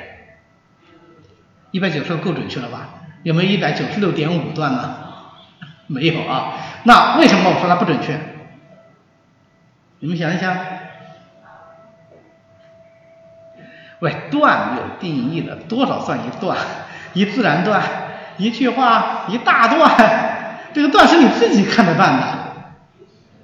[1.72, 2.90] 一百九十六够准确了吧？
[3.24, 4.96] 有没有一百九十六点五段呢？
[5.88, 6.54] 没有啊。
[6.84, 8.20] 那为什么我说它不准确？
[10.00, 10.56] 你们想一想。
[14.00, 16.58] 喂，段有定义的，多少算一段？
[17.14, 17.82] 一自然段，
[18.38, 19.90] 一句话，一大段。
[20.74, 22.28] 这个段是你自己看着办的，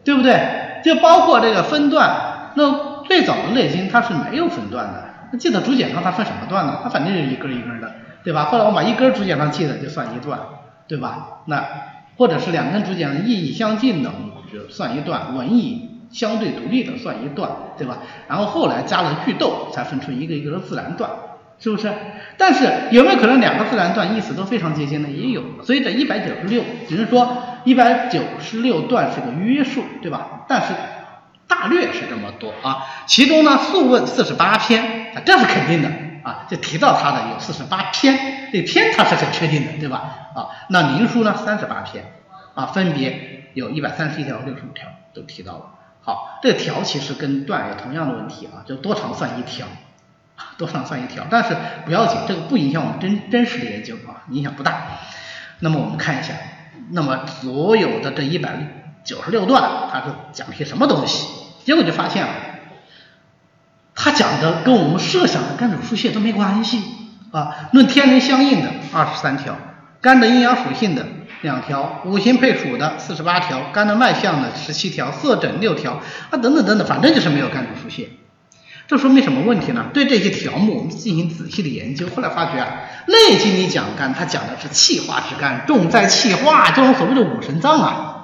[0.04, 0.82] 对不对？
[0.84, 2.52] 就包括这个分段。
[2.56, 5.06] 那最早的《内经》它是没有分段的。
[5.32, 6.80] 那记得竹简上它分什么段呢？
[6.84, 7.90] 它反正是一根一根的。
[8.24, 8.46] 对吧？
[8.46, 10.40] 后来我把一根竹简上记的就算一段，
[10.88, 11.42] 对吧？
[11.46, 11.66] 那
[12.18, 14.12] 或者是两根竹简意义相近的，
[14.52, 18.00] 就算一段；文艺相对独立的算一段，对吧？
[18.28, 21.10] 然后后来加了句逗，才分出一个一个的自然段，
[21.60, 21.94] 是不是？
[22.38, 25.10] 但是有没有可能两个自然段意思都非常接近呢？
[25.10, 25.44] 也有。
[25.64, 30.46] 所以这一百九十六，只是说一百九十六段是个约数，对吧？
[30.48, 30.74] 但是
[31.48, 32.86] 大略是这么多啊。
[33.06, 35.90] 其中呢，《素问》四十八篇，这是肯定的
[36.24, 40.32] 啊，就提到它的有四十八篇，这篇它是很确定的，对吧？
[40.36, 42.06] 啊，那《明书》呢，三十八篇
[42.54, 45.66] 啊，分别有一百三十一条、六十五条都提到了。
[46.02, 49.68] 好，这条其实跟段有同样的问题啊，就多长算一条。
[50.58, 51.56] 多长算一条，但是
[51.86, 54.84] 不要紧，这个不影响我们真真实的研究啊，影响不大。
[55.60, 56.34] 那么我们看一下，
[56.92, 58.58] 那么所有的这一百
[59.04, 61.28] 九十六段，它是讲些什么东西？
[61.66, 62.32] 结果就发现了，
[64.02, 66.82] 它讲的跟我们设想的肝主疏泄都没关系
[67.32, 67.54] 啊。
[67.74, 69.58] 论天人相应的二十三条，
[70.00, 71.06] 肝的阴阳属性的
[71.42, 78.10] 两条，五行配属的四十八条，肝的脉象的十七条，色诊六条啊，等等等等，反正就是没有肝主疏泄。
[78.88, 79.88] 这说明什么问题呢？
[79.94, 82.68] 对这些条目我们进行仔细的研究，后来发觉啊，
[83.12, 88.16] 《内经》里讲肝，它讲的是气化之肝，重在气化，这种所谓的五神脏啊。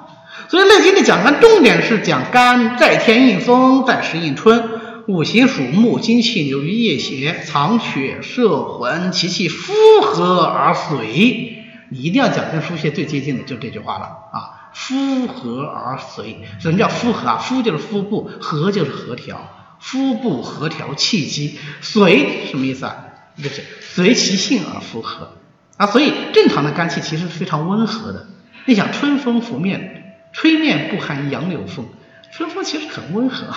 [0.48, 4.70] 所以《内经》里讲肝，重点是讲肝在天应风，在时应春，
[5.06, 11.64] 五行属木，金气流于液血，藏血摄魂，其气夫合而随。
[11.90, 16.40] 你一定要讲跟疏泄最接近的，就这句话了啊，夫合而随。
[16.58, 17.38] 什么叫夫合啊？
[17.38, 19.52] 夫就是腹部，合就是合调。
[19.78, 23.04] 腹部合调气机，随什么意思啊？
[23.40, 25.36] 就是随其性而复合
[25.76, 25.86] 啊。
[25.86, 28.26] 所以正常的肝气其实是非常温和的。
[28.64, 31.86] 你想春风拂面，吹面不寒杨柳风，
[32.32, 33.54] 春风其实很温和，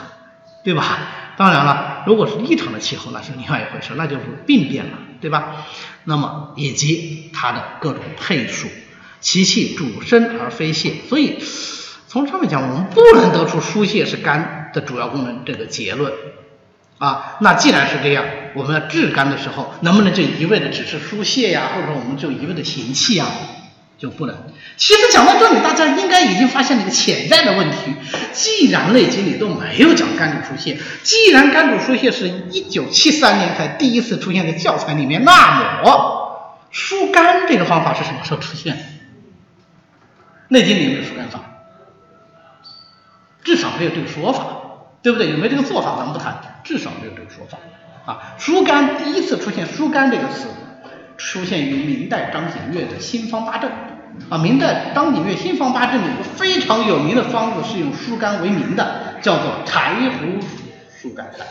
[0.64, 1.00] 对吧？
[1.40, 5.56] 当然了，如果是异常的气候，那是另外一回事，那就是病变了，对吧？
[6.04, 8.68] 那么以及它的各种配属，
[9.22, 11.38] 其气主升而非泄，所以。
[12.12, 16.12] 从上面讲，我们不能得出疏泄是肝的主要功能这个结论
[16.98, 17.38] 啊。
[17.40, 18.26] 那既然是这样，
[18.56, 23.28] 我们要治肝的时候，能不能就一味的只是疏泄呀，或者说我们就一味的行气呀，
[24.00, 24.36] 就不能。
[24.78, 27.94] 其实讲到这里，大家应该已经发现了一个潜在的问题：
[28.32, 38.82] 既然《内经》里都没有讲肝主疏泄，既然肝主疏泄是一九七三年才第一次出现在教材里面，那么疏肝这个方法是什么时候出现的？
[40.48, 41.42] 《内经》里有没有疏肝法。
[43.42, 44.46] 至少没有这个说法，
[45.02, 45.30] 对不对？
[45.32, 47.58] 有没有这个做法咱们不谈，至少没有这个说法
[48.06, 48.36] 啊。
[48.38, 50.48] 疏肝第一次出现“疏肝”这个词，
[51.18, 53.72] 出现于明代张景岳的《新方八正》
[54.30, 54.38] 啊。
[54.38, 60.40] 明代张景岳《新方八阵》里有个非常有名的方子是用疏肝为名的，叫做柴胡
[60.96, 61.48] 疏肝散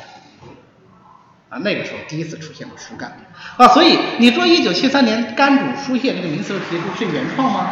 [1.48, 1.58] 啊。
[1.58, 3.16] 那个时候第一次出现了疏肝
[3.56, 7.70] 啊，所以你说一九七三年肝主疏泄这个名词的提出是原创吗？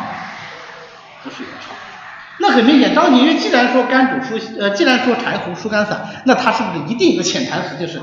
[1.22, 1.76] 不是原创。
[2.38, 7.98] 那很明显，张景岳既然说肝主疏，呃，既然说柴胡疏肝散，那他是不是一定有个潜台词，就是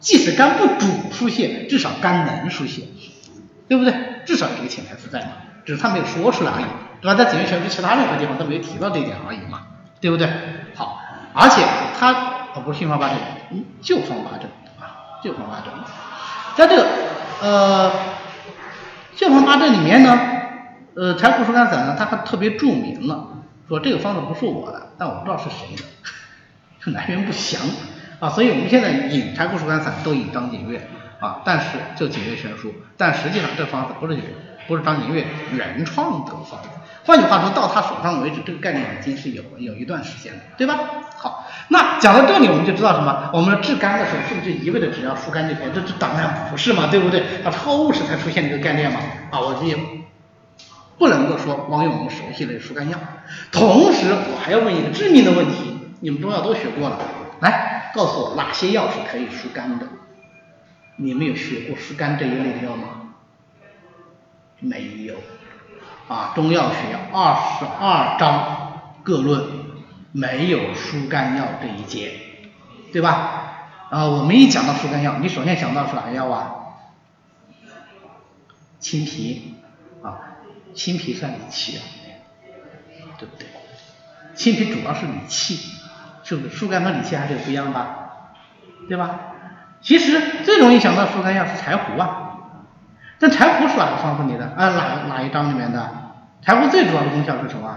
[0.00, 2.82] 即使肝不主疏泄，至少肝能疏泄，
[3.68, 3.94] 对不对？
[4.26, 5.28] 至少有个潜台词在嘛，
[5.64, 6.64] 只是他没有说出来而已，
[7.00, 7.14] 对吧？
[7.14, 9.62] 在《景岳全书》其他任何地方都没有提到这一点而已嘛，
[10.00, 10.28] 对不对？
[10.74, 11.00] 好，
[11.32, 11.62] 而且
[11.98, 12.12] 他
[12.54, 13.16] 哦不是新方八阵，
[13.80, 15.72] 旧方八阵啊，旧方八阵，
[16.56, 16.88] 在这个
[17.42, 17.92] 呃
[19.16, 20.18] 旧方八阵里面呢，
[20.94, 23.26] 呃，柴胡疏肝散呢，他还特别注明了。
[23.68, 25.84] 说这个方子不是我的，但我不知道是谁的，
[26.90, 27.60] 来源不详
[28.18, 30.88] 啊，所以我们现在引柴胡疏肝散都引张景岳
[31.20, 34.16] 啊，但是就景岳全书，但实际上这方子不是
[34.70, 36.68] 不是张景岳原创的方子，
[37.04, 40.78] 换句话说到他手上为止，这个概念已经是有有一段时间了，对吧？
[41.18, 43.30] 好，那讲到这里我们就知道什么？
[43.34, 45.70] 我们治肝的时候是不是一味的只要疏肝就可以？
[45.74, 47.24] 这这当然不是嘛，对不对？
[47.42, 49.00] 它后世才出现这个概念嘛
[49.32, 49.76] 啊，我这。
[50.98, 52.98] 不能够说光用我们熟悉的疏肝药，
[53.50, 56.98] 同时我还要问一个致命的问题，你们中药都学过了，
[57.40, 59.86] 来告诉我哪些药是可以疏肝的？
[60.96, 63.09] 你们有学过疏肝这一类的药吗？
[64.60, 65.16] 没有，
[66.08, 66.76] 啊，中药学
[67.12, 69.44] 二十二章各论
[70.12, 72.12] 没有疏肝药这一节，
[72.92, 73.68] 对吧？
[73.90, 76.54] 啊，我们一讲到疏肝药，你首先想到是哪药啊？
[78.78, 79.54] 青皮
[80.02, 80.18] 啊。
[80.72, 81.82] 青皮算理气啊，
[83.18, 83.48] 对不对？
[84.36, 85.56] 青皮主要是理气，
[86.22, 86.54] 是不是？
[86.54, 87.86] 疏肝和理气还是不一样的，
[88.88, 89.18] 对吧？
[89.82, 92.19] 其实最容易想到疏肝药是柴胡啊，
[93.20, 94.46] 但柴胡是哪个方子里的？
[94.56, 95.90] 啊，哪哪一章里面的？
[96.42, 97.76] 柴胡最主要的功效是什么？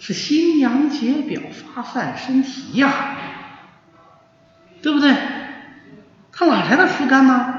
[0.00, 1.40] 是心阳解表、
[1.74, 2.90] 发散身体呀，
[4.82, 5.14] 对不对？
[6.32, 7.54] 它哪来的疏肝呢？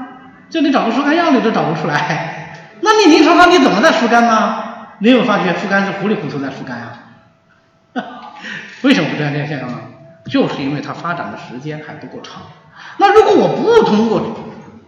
[0.50, 4.62] 就你找个疏肝药你都找不出来，那你临床上你怎么在疏肝呢？
[4.98, 6.98] 你有发觉疏肝是糊里糊涂在疏肝啊？
[8.82, 9.78] 为什么会这样这样现象呢？
[10.26, 12.42] 就是因为它发展的时间还不够长。
[12.98, 14.20] 那如果我不通过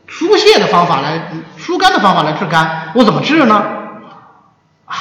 [0.07, 3.55] 疏泄的方法来疏肝的方法来治肝，我怎么治呢？
[4.85, 4.97] 啊，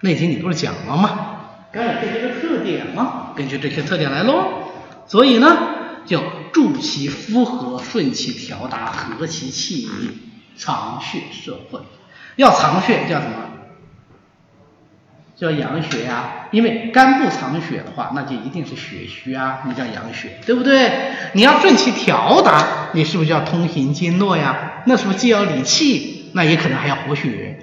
[0.00, 1.18] 那天你不是讲了吗？
[1.72, 3.32] 肝有这些个特点吗？
[3.36, 4.48] 根据这些特点来喽。
[5.06, 5.56] 所以呢，
[6.04, 6.22] 叫
[6.52, 9.88] 助其复合，顺其调达，和其气，
[10.56, 11.80] 藏血摄会。
[12.36, 13.36] 要藏血叫什么？
[15.36, 16.48] 叫养血呀。
[16.50, 20.90] 因为肝不藏血的话，那就一定是血虚啊，那叫养血，对不对？
[21.34, 24.82] 你要顺其调达，你是不是要通行经络呀？
[24.86, 27.58] 那是不是既要理气，那也可能还要活血，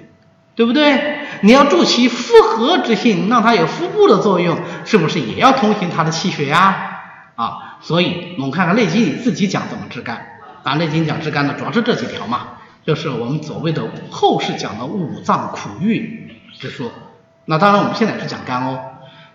[0.54, 1.18] 对不对？
[1.40, 7.00] 你要助其复合之性，让它有腹部的作用，是不是也要通行它的气血呀？
[7.34, 10.24] 啊，所以我们看看《内经》里自己讲怎么治肝
[10.62, 12.48] 啊，《内经》讲治肝的主要是这几条嘛，
[12.86, 16.92] 就是我们所谓的后世讲的五脏苦郁之说。
[17.46, 18.80] 那当然，我们现在是讲肝哦。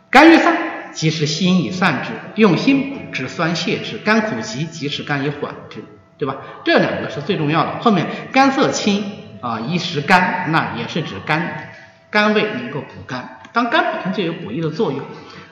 [0.09, 0.55] 肝郁散，
[0.91, 5.83] 即是心以散之，用心补之，酸泻之；肝苦急，即是肝以缓之，
[6.17, 6.37] 对吧？
[6.65, 7.79] 这两个是最重要的。
[7.79, 9.03] 后面肝色清
[9.41, 11.69] 啊，宜食肝，那也是指肝
[12.09, 13.39] 肝胃能够补肝。
[13.53, 15.01] 当肝本身就有补益的作用，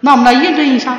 [0.01, 0.97] 那我们来验证一下。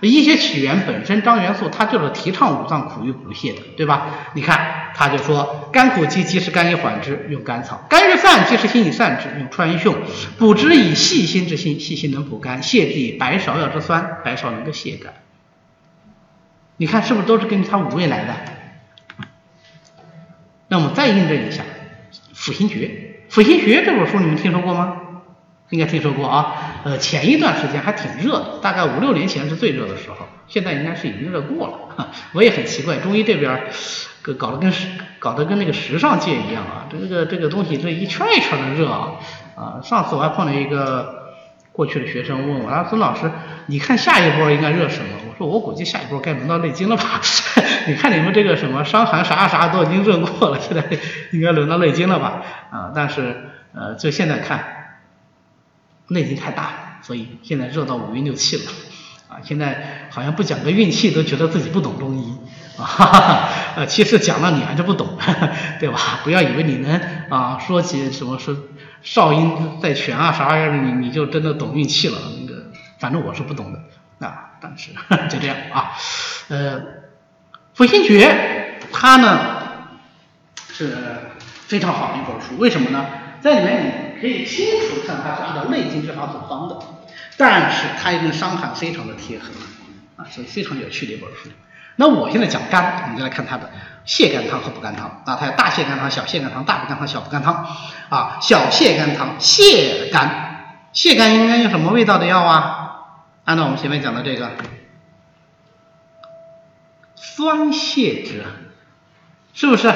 [0.00, 4.08] 医学起源本身，张元素他就是提倡五脏苦郁补泻的，对吧？
[4.34, 9.96] 你看，他就说肝苦积，即是肝以缓之，用甘草；肝郁散，即是心以散之，用川芎。
[10.38, 15.14] 补之以细心之心，细心能补肝；泻之以白芍药之酸，白芍能够泻肝。
[16.76, 18.34] 你看是不是都是根据它五味来的？
[20.68, 21.62] 那我们再印证一下
[22.34, 22.76] 《辅心诀》。
[23.34, 24.96] 《辅心诀》这本书你们听说过吗？
[25.70, 32.06] 应该听说过啊，呃，前一段时间还挺热的，大概五六年前是最热的时候，现在应该是已经热过了。
[32.30, 33.60] 我也很奇怪，中医这边
[34.38, 34.72] 搞得跟
[35.18, 39.14] 搞得跟那个时尚界一样啊，这个这个东西这一圈一圈的热啊
[39.56, 39.80] 啊！
[39.82, 41.32] 上次我还碰到一个
[41.72, 43.28] 过去的学生问我，他说孙老师，
[43.66, 45.06] 你看下一波应该热什么？
[45.28, 47.20] 我说我估计下一波该轮到内经了吧？
[47.88, 50.84] 你看你们这个什么伤寒啥啥都已经热过了，现在
[51.32, 52.42] 应该轮到内经了吧？
[52.70, 53.34] 啊，但是
[53.74, 54.75] 呃，就现在看。
[56.08, 58.72] 内经太大了，所以现在热到五运六气了，
[59.28, 62.36] 啊，现在好像不讲个运气都觉得自己不懂中医，
[62.78, 65.18] 啊， 呃，其实讲了你还是不懂，
[65.80, 66.20] 对吧？
[66.24, 67.00] 不要以为你能
[67.30, 68.56] 啊说起什么说
[69.02, 73.80] 少阴在泉啊啥玩意儿，你你就真的懂运气了，那个反正我是不懂的。
[74.18, 74.92] 啊，但是
[75.28, 75.92] 就这样啊，
[76.48, 76.80] 呃，
[77.74, 79.38] 辅心诀它呢
[80.72, 80.96] 是
[81.66, 83.04] 非常好的一本书，为什么呢？
[83.46, 84.06] 在里面你。
[84.18, 86.78] 可以清楚看它是按照内经之法组方的，
[87.36, 89.50] 但是它又跟伤寒非常的贴合
[90.16, 91.50] 啊，所以非常有趣的一本书。
[91.96, 93.70] 那我现在讲肝，我们就来看它的
[94.06, 97.66] 泻肝汤和补肝汤啊，它有大泻肝汤、小泻肝汤、大补肝汤、小补肝汤
[98.08, 98.38] 啊。
[98.40, 103.02] 小泻肝汤泻肝，泻肝应该用什么味道的药啊？
[103.44, 104.50] 按照我们前面讲的这个
[107.16, 108.44] 酸泻之，
[109.52, 109.92] 是不是？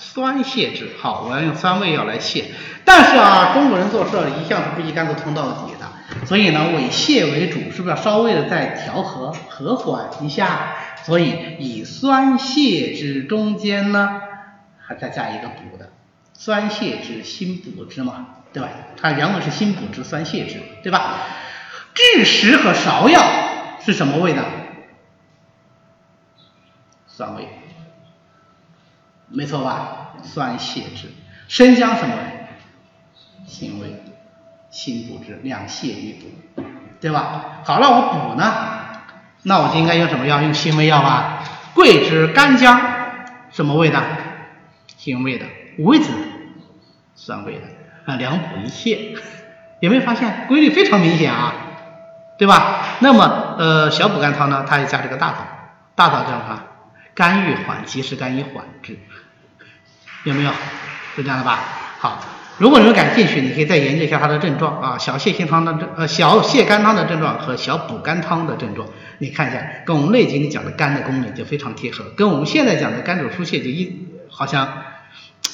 [0.00, 2.44] 酸泻之，好，我要用酸味药来泻。
[2.84, 10.72] 但是啊，中国人做事一向是不宜肝子通到底的，所以呢，以泻为主，是不是要稍微的再调和和缓一下？
[11.04, 14.20] 所以以酸泻之中间呢，
[14.84, 15.90] 还再加一个补的，
[16.32, 18.68] 酸泻之心补之嘛，对吧？
[19.00, 21.18] 它原文是心补之酸泻之，对吧？
[21.94, 23.22] 枳实和芍药
[23.84, 24.42] 是什么味的？
[27.06, 27.48] 酸味，
[29.30, 30.12] 没错吧？
[30.22, 31.08] 酸泻之，
[31.48, 32.14] 生姜什么？
[33.46, 34.02] 辛味，
[34.70, 36.62] 辛补之，两泻一补，
[37.00, 37.62] 对吧？
[37.64, 38.52] 好了，我补呢，
[39.44, 40.42] 那我就应该用什么药？
[40.42, 41.42] 用辛味药吧。
[41.74, 42.80] 桂枝、干姜，
[43.50, 44.02] 什么味的？
[44.96, 45.46] 辛味的。
[45.78, 46.10] 五味子，
[47.14, 48.12] 酸味的。
[48.12, 49.16] 啊，两补一泻，
[49.80, 51.54] 有没有发现规律非常明显啊？
[52.36, 52.82] 对吧？
[52.98, 55.38] 那么，呃，小补肝汤呢，它也加这个大枣，
[55.94, 56.62] 大枣叫什么？
[57.14, 58.98] 肝郁缓急是肝以缓之，
[60.24, 60.50] 有没有？
[61.16, 61.60] 是这样的吧？
[61.98, 62.24] 好。
[62.58, 74.70] 如果你们感兴趣，你可以再研究一下它的症状啊，小泻心汤的症，呃，小泻肝汤的症状和小补肝汤的症状，你看一下，跟我们内经里讲的肝的功能就非常贴合，跟我们现在讲的肝主疏泄就一好像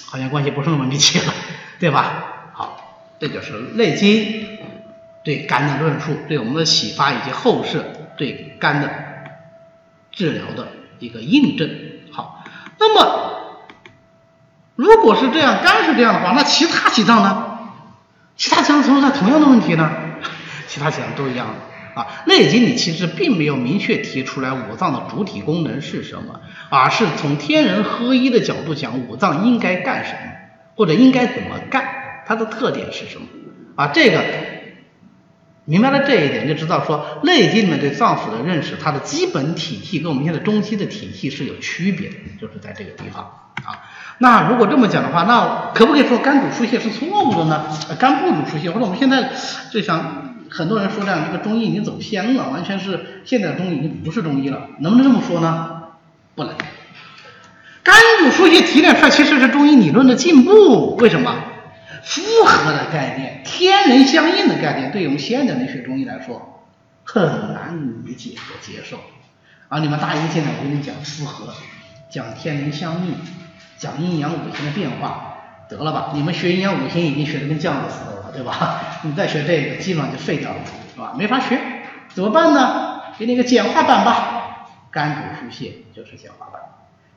[0.05, 1.33] 好像关系不是那么密切了，
[1.79, 2.51] 对吧？
[2.53, 4.59] 好，这就是内经
[5.23, 7.85] 对肝的论述，对我们的启发以及后世
[8.17, 8.91] 对肝的
[10.11, 10.67] 治疗的
[10.99, 11.71] 一个印证。
[12.11, 12.43] 好，
[12.81, 13.46] 那么。
[14.77, 17.45] 如果是这样，肝是这样的话，那其他几脏呢？
[18.37, 19.91] 其他几脏存在同样的问题呢？
[20.69, 21.47] 其他几脏都一样，
[21.95, 30.19] 啊，《内经》里其实并没有明确提出来五脏的主体功能是什么，而是从天人合一的角度讲五脏应该干什么，
[30.75, 31.85] 或者应该怎么干，
[32.27, 33.27] 它的特点是什么
[33.77, 33.87] 啊？
[33.95, 34.23] 这个
[35.65, 43.25] 明白了这一点，就知道说《内经》里面对脏腑的认识，它的基本体系跟我们现在中医的体系是有区别的，就是在这个地方
[43.65, 43.86] 啊。
[44.19, 47.67] 那如果这么讲的话，那可不可以说肝主疏泄是错误的呢？
[47.99, 49.31] 肝不主疏泄，或者我们现在
[49.71, 55.83] 就想很多人说这样，这个中医已经走偏了，完全是现在的中医已经不是中医了，能不能这么说呢？
[56.35, 56.55] 不能。
[57.83, 61.35] 肝主疏泄提炼出来其实是中医理论的进步，为什么？
[62.03, 66.65] 复合的概念，天人相应的概念，对我们现代人学中医来说
[67.05, 68.99] 很难理解和接受。
[69.69, 71.53] 啊，你们大一进来我跟你讲复合，
[72.09, 73.15] 讲天人相应。
[73.79, 75.37] 讲阴阳五行的变化，
[75.69, 76.11] 得了吧？
[76.15, 79.01] 你们学阴阳五行已经学的跟酱子似的了，对吧？
[79.03, 80.57] 你再学这个，基本上就废掉了，
[80.95, 81.15] 是吧？
[81.17, 81.59] 没法学，
[82.15, 83.01] 怎么办呢？
[83.19, 86.61] 给你个简化版吧，肝主疏泄就是简化版，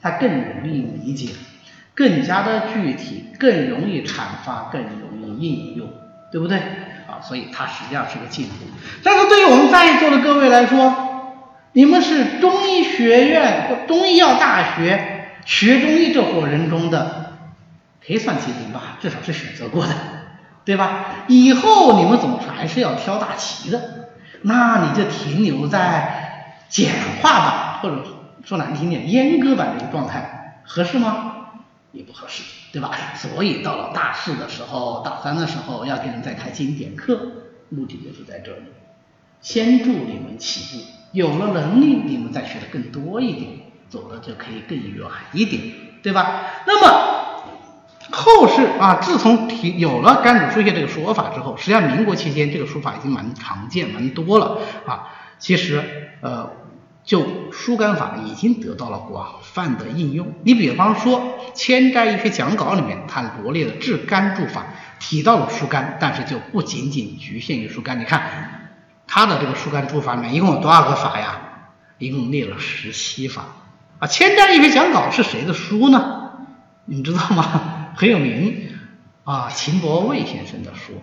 [0.01, 1.33] 它更容易理解，
[1.93, 5.89] 更加的具体，更容易阐发，更容易应用，
[6.31, 6.57] 对不对？
[6.57, 8.53] 啊，所以它实际上是个进步。
[9.03, 11.35] 但是对于我们在座的各位来说，
[11.73, 15.15] 你们是中医学院中医药大学。
[15.49, 17.33] 学中医这伙人中的，
[18.05, 19.93] 可以算精英吧，至少是选择过的，
[20.63, 21.25] 对吧？
[21.27, 24.09] 以后你们总是还是要挑大旗的，
[24.43, 28.05] 那你就停留在简化版，或者
[28.45, 31.33] 说难听点，阉割版的一个状态，合适吗？
[31.93, 32.91] 也不合适，对吧？
[33.15, 37.19] 所以到了大四的时候，大三的时候要给你们再开经典课，
[37.69, 38.65] 目的就是在这里，
[39.41, 43.68] 先助你们起步，有了能力，你们再学的更多一点。
[43.89, 45.61] 走的就可以更远一点，
[46.03, 46.45] 对吧？
[46.65, 47.43] 那么
[48.11, 55.09] 后世啊，自从提有了肝主疏泄这个说法之后，实际上民国期间这个说法已经蛮常见、蛮多了啊。
[55.37, 56.51] 其实呃，
[57.03, 60.33] 就疏肝法已经得到了广泛的应用。
[60.43, 61.19] 你比方说
[61.53, 64.65] 《千斋医学讲稿》里面，它罗列的治肝助法
[64.99, 67.99] 提到了疏肝，但是就不仅仅局限于疏肝。
[67.99, 68.71] 你看
[69.07, 71.41] 它的这个疏肝助法里面一共有多少个法呀？
[71.99, 73.45] 一共列了十七法。
[73.99, 76.31] 啊，《千章医学讲稿》是谁的书呢？
[76.85, 77.91] 你知道吗？
[77.97, 78.69] 很有名
[79.25, 80.93] 啊，秦伯卫先生的书。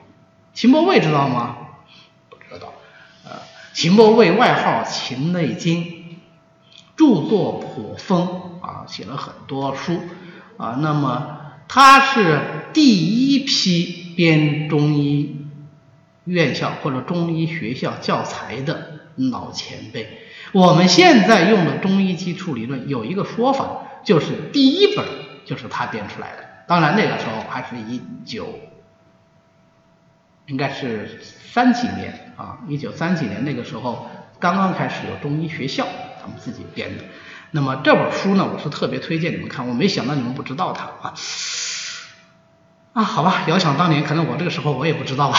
[0.55, 1.59] 秦伯卫知道吗？
[2.31, 2.73] 不知道。
[3.25, 3.33] 呃，
[3.75, 6.17] 秦伯卫外号秦内经，
[6.97, 10.01] 著作颇丰啊，写了很多书
[10.57, 10.79] 啊。
[10.81, 11.39] 那么
[11.69, 12.41] 他是
[12.73, 15.37] 第一批编中医
[16.25, 20.23] 院校或者中医学校教材的老前辈。
[20.53, 25.05] 我们现在用的中医基础理论有一个说法，就是第一本
[25.45, 26.45] 就是他编出来的。
[26.67, 28.59] 当然那个时候还是一九，
[30.47, 35.87] 应该是三几年啊，一九三几年那个时候刚刚开始有中医学校，
[36.21, 37.05] 他们自己编的。
[37.51, 41.15] 那么这本书呢，我是特别推荐你们看，我没想到你们不知道它啊。
[42.95, 45.39] 啊，好吧，遥想当年，可能我这个时候我也不知道吧，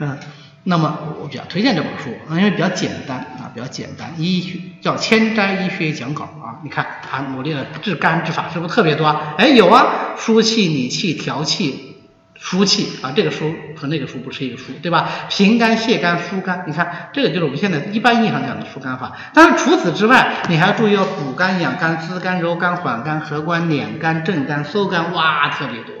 [0.00, 0.18] 嗯。
[0.68, 4.12] 那么我比较推荐这本书，因为比较简单啊，比较简单。
[4.18, 9.06] 医学叫《千斋医学讲稿》啊，你看它罗列的治肝之法是不是特别多？
[9.38, 11.98] 哎，有啊，疏气、理气、调气、
[12.34, 15.08] 疏气啊，这个书和那个书不是一个书，对吧？
[15.30, 19.12] 平肝、泻肝、疏肝，你看这个就是我们现在一般意义上讲的疏肝法。
[19.32, 25.94] 但是除此之外，你还要注意要补肝、养肝、滋肝、柔肝、缓肝、和肝、敛肝、正肝、收肝，哇，特别多。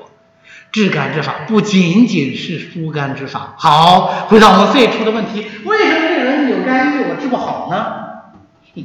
[0.72, 3.54] 治肝之法不仅仅是疏肝之法。
[3.56, 7.96] 好，回到我们最初的问题，为什么这个人有肝郁我治不好呢？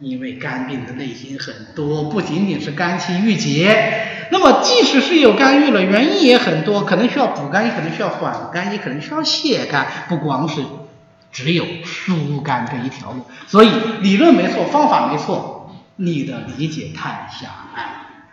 [0.00, 4.06] 因为肝病的类型很多，不仅仅是肝气郁结。
[4.32, 10.62] 那么即使是有肝郁了，原因也很多，可能需要补肝，也可能需要缓肝，也可能需要泻肝，不光是
[11.30, 13.26] 只有疏肝这一条路。
[13.46, 13.70] 所以
[14.00, 17.82] 理论没错，方法没错，你的理解太狭隘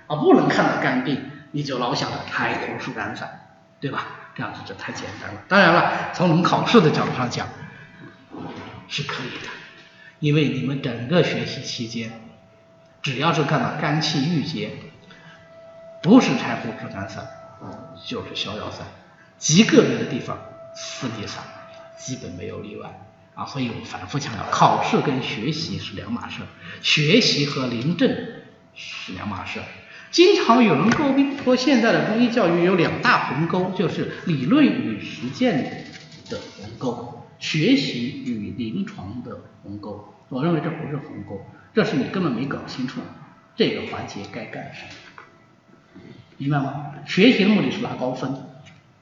[0.07, 1.19] 啊，不能看到肝病。
[1.57, 4.05] 你就老想着开头疏肝散，对吧？
[4.35, 5.41] 这样子就太简单了。
[5.47, 7.47] 当然了，从我们考试的角度上讲，
[8.87, 9.49] 是可以的，
[10.19, 12.11] 因为你们整个学习期间，
[13.01, 14.69] 只要是看到肝气郁结，
[16.03, 17.27] 不是柴胡治肝散，
[18.05, 18.85] 就是逍遥散，
[19.39, 20.37] 极个别的地方
[20.75, 21.43] 四逆散，
[21.97, 23.03] 基本没有例外
[23.33, 23.47] 啊。
[23.47, 26.43] 所以我反复强调，考试跟学习是两码事，
[26.83, 28.15] 学习和临证
[28.75, 29.59] 是两码事。
[30.17, 35.85] 经常有人诟病说，现在的中医教育有两大鸿沟，就是理论与实践
[36.27, 40.11] 的鸿沟，学习与临床的鸿沟。
[40.29, 41.39] 我认为这不是鸿沟，
[41.75, 42.99] 这是你根本没搞清楚
[43.55, 46.01] 这个环节该干什么，
[46.37, 46.87] 明白吗？
[47.05, 48.37] 学习的目的是拿高分，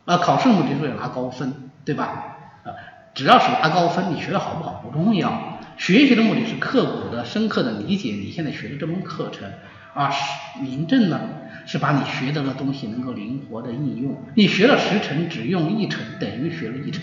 [0.04, 2.36] 啊，考试的目的是为了拿高分，对吧？
[2.66, 2.76] 啊，
[3.14, 5.62] 只要是拿高分，你学的好不好不重要。
[5.78, 9.50] 学习的目的是刻苦的、深刻的理解你现在学的这门课程。
[9.96, 10.14] 啊，
[10.62, 11.22] 临证呢
[11.66, 14.22] 是把你学到的东西能够灵活的应用。
[14.36, 17.02] 你学了十成，只用一成，等于学了一成，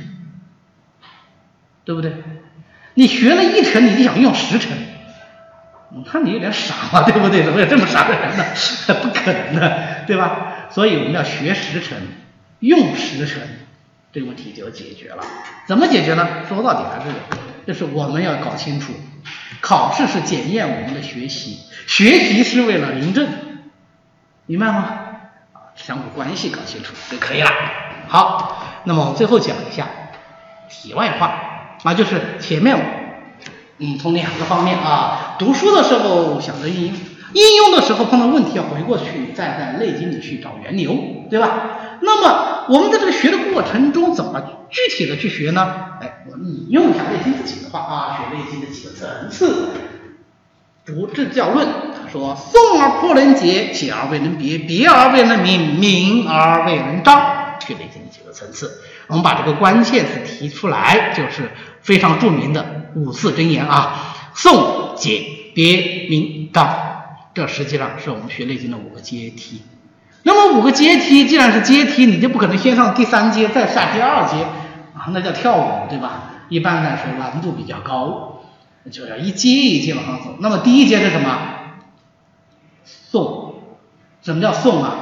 [1.85, 2.13] 对不对？
[2.95, 4.77] 你学了一成，你就想用十成，
[5.95, 7.43] 我看你有点傻嘛，对不对？
[7.43, 8.45] 怎么有这么傻的人呢？
[9.03, 10.69] 不可能的，对吧？
[10.69, 11.97] 所以我们要学十成，
[12.61, 13.41] 用十成，
[14.13, 15.25] 这个问题就解决了。
[15.67, 16.45] 怎么解决呢？
[16.47, 17.11] 说到底还是，
[17.67, 18.93] 就是我们要搞清楚，
[19.61, 21.61] 考试是检验我们的学习。
[21.87, 23.29] 学习是为了临证，
[24.47, 24.79] 明白吗？
[25.53, 27.51] 啊，相互关系搞清楚就可以了。
[28.09, 29.89] 好，那么我最后讲一下
[30.69, 32.77] 题外话啊，就是前面
[33.79, 36.95] 嗯从两个方面啊，读书的时候想着应用，
[37.35, 41.92] 应用的时候碰到问题要回过去，再在内经里去找源流，对吧？
[42.03, 45.75] 那么我们在这个学的过程中，怎么具体的去学呢？
[46.01, 49.69] 哎，我引用一下内经自己的话啊，学内经的几个层次。
[50.85, 51.65] 主治教论，
[52.03, 58.83] 他说：“宋而不能解，解而未能别，别而未能明，明而未能彰，去内经几个层次。
[59.07, 61.53] 我们把这个关键词提出来，就是
[61.83, 65.25] 非常著名的五字真言啊：宋、解、
[65.55, 66.77] 别、明、彰。
[67.33, 69.63] 这实际上是我们学内经的五个阶梯。
[70.23, 74.43] 那么五个阶梯，既然是阶梯，你就不可能先上第三阶再下第二阶
[74.95, 76.31] 啊，那叫跳舞，对吧？
[76.49, 78.29] 一般来说难度比较高。”
[78.91, 80.37] 就要一阶一阶往上走。
[80.41, 81.39] 那么第一阶是什么？
[83.13, 83.53] 诵。
[84.23, 84.97] 什么叫诵啊？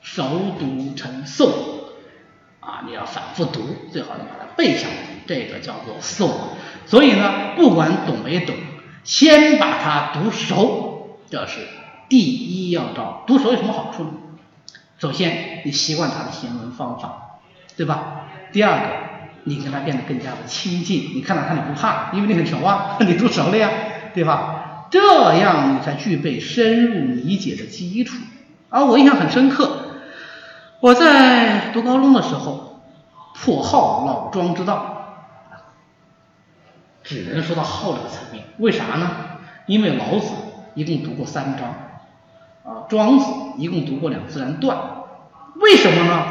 [0.00, 0.24] 熟
[0.58, 1.50] 读成诵
[2.60, 2.84] 啊！
[2.86, 3.60] 你要反复读，
[3.92, 4.94] 最好能把它背下来，
[5.26, 6.30] 这个叫做诵。
[6.86, 8.56] 所以呢，不管懂没懂，
[9.04, 11.60] 先把它读熟，这是
[12.08, 13.24] 第一要招。
[13.26, 14.10] 读熟有什么好处呢？
[14.98, 17.40] 首先，你习惯它的行文方法，
[17.76, 18.26] 对吧？
[18.52, 19.04] 第二个。
[19.46, 23.70] 你跟他变得更加的亲近，你看到他你不怕，因为你很熟啊， 你读熟了呀，
[24.14, 24.86] 对吧？
[24.90, 28.16] 这样你才具备深入理解的基础。
[28.70, 30.00] 而我印象很深刻，
[30.80, 32.80] 我在读高中的时候
[33.34, 35.26] 颇好老庄之道，
[37.02, 38.44] 只能说到好这个层面。
[38.56, 39.10] 为啥呢？
[39.66, 40.32] 因为老子
[40.72, 41.74] 一共读过三章，
[42.64, 43.26] 啊，庄子
[43.58, 44.76] 一共读过两自然段，
[45.56, 46.24] 为什么呢？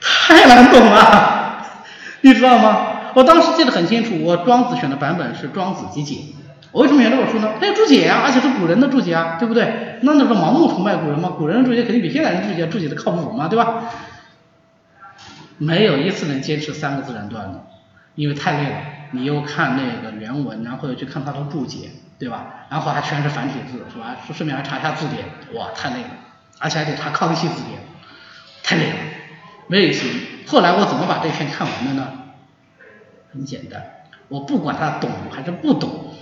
[0.00, 1.64] 太难懂了。
[2.22, 2.86] 你知道吗？
[3.14, 6.14] 我当时记得很清楚，我庄子选的版本是《庄子集解》。
[6.72, 7.52] 我为什么选这本书呢？
[7.60, 9.98] 它有注解啊，而且是古人的注解啊，对不对？
[10.02, 11.34] 那那是盲目崇拜古人吗？
[11.36, 13.82] 古人的注解肯定比现代人注解注解的靠谱嘛，对吧？
[15.58, 17.66] 没有一次能坚持三个自然段的，
[18.14, 18.76] 因为太累了。
[19.10, 21.90] 你又看那个原文，然后又去看他的注解，
[22.22, 22.46] 对吧？
[22.70, 24.16] 然后还全是繁体字，是吧？
[24.32, 25.24] 顺便还查一下字典，
[25.54, 26.10] 哇，太累了，
[26.60, 27.80] 而且还得查康熙字典，
[28.62, 28.96] 太累了，
[29.66, 30.08] 没有心。
[30.46, 32.12] 后来我怎么把这篇看完的呢？
[33.32, 33.82] 很简单，
[34.28, 36.14] 我不管他懂还是不懂，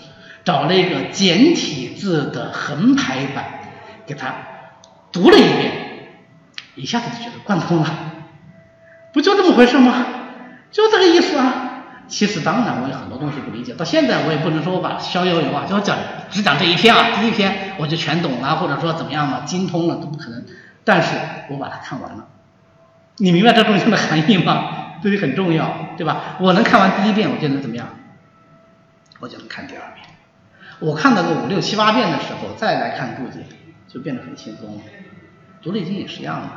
[0.42, 3.44] 找了一个简体字的横排版，
[4.06, 4.34] 给他
[5.12, 5.72] 读了一遍，
[6.76, 7.90] 一下子就觉得贯通了，
[9.12, 10.06] 不就这么回事吗？
[10.72, 11.59] 就这个意思啊。
[12.10, 15.96] 其实当然我有很多东西不理解，到现在我也不能说我把逍遥游啊，就讲
[16.28, 20.44] 只讲这一篇啊，第一篇我就全懂了，或者说怎么样嘛，精通了都不可能。
[20.84, 21.16] 但是
[21.48, 22.26] 我把它看完了。
[23.18, 24.98] 你明白这东西的含义吗？
[25.02, 26.36] 这就很重要，对吧？
[26.40, 27.86] 我能看完第一遍，我就能怎么样？
[29.20, 30.06] 我就能看第二遍。
[30.80, 33.44] 我看到个五六七八遍的时候，再来看注解，
[33.86, 34.82] 就变得很轻松了。
[35.62, 36.48] 读内经也是一样的，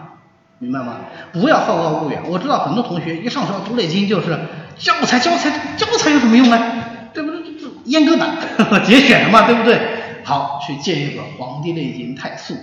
[0.60, 1.02] 明白吗？
[1.34, 2.24] 不要好高骛远。
[2.26, 4.40] 我知道很多同学一上手读内经就是
[4.78, 6.60] 教材，教材，教材有什么用呢？
[7.14, 7.42] 对不对？
[7.60, 8.38] 这阉割版
[8.86, 9.80] 节选的嘛，对不对？
[10.24, 12.54] 好，去借一本《黄帝内经太素》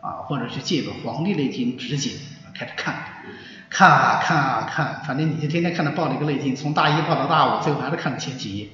[0.00, 2.10] 啊，或者去借一本《黄帝内经直解》。
[2.54, 2.94] 开始看，
[3.70, 8.68] 看啊看啊看，反正你就天天看着报了一个内经，从大一报到大五，最后还是看了前几页，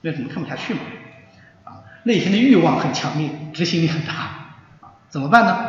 [0.00, 0.80] 为什么看不下去嘛？
[1.64, 4.12] 啊，内心的欲望很强烈，执行力很大，
[4.80, 5.68] 啊，怎么办呢？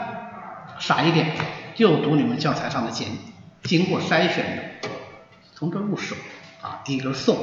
[0.79, 1.33] 傻一点，
[1.75, 3.09] 就读你们教材上的简，
[3.63, 4.37] 经过筛选
[4.81, 4.89] 的，
[5.59, 6.15] 从这入手，
[6.61, 7.35] 啊，第一个诵，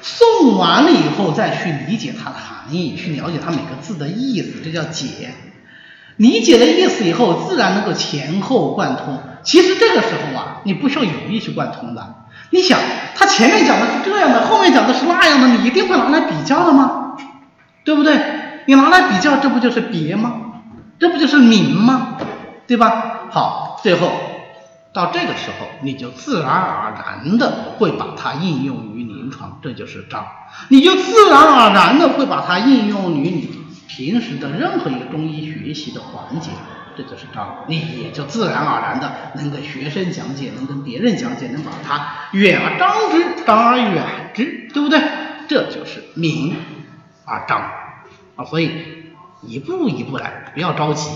[0.00, 5.34] 诵完了以后再去理解它的含义，去了解它每个字的意思，这叫解。
[6.16, 9.18] 理解了意思以后，自然能够前后贯通。
[9.42, 12.28] 其实这个时候啊，你不需要有意去贯通的。
[12.50, 12.78] 你想，
[13.16, 17.16] 他前面讲的是这样的，后面讲的是那样的，你一定会拿来比较的吗？
[17.82, 18.16] 对不对？
[18.66, 20.34] 你拿来比较，这不就是别吗？
[21.00, 22.16] 这不就是明吗？
[22.68, 23.26] 对吧？
[23.32, 24.12] 好，最后
[24.96, 30.26] 到这个时候，你就自然而然的会把它应用于临床，这就是章。
[30.70, 33.66] 你就自然而然的会把它应用于你。
[33.88, 36.50] 平时的任何一个中医学习的环节，
[36.96, 44.04] 这就是章，你也就自然而然的能跟学生讲解，能跟别人讲解，能把它远而张之，张而远
[44.34, 45.00] 之，对不对？
[45.48, 46.56] 这就是明
[47.24, 47.60] 而章
[48.36, 48.70] 啊，所以
[49.42, 51.08] 一步一步来，不要着急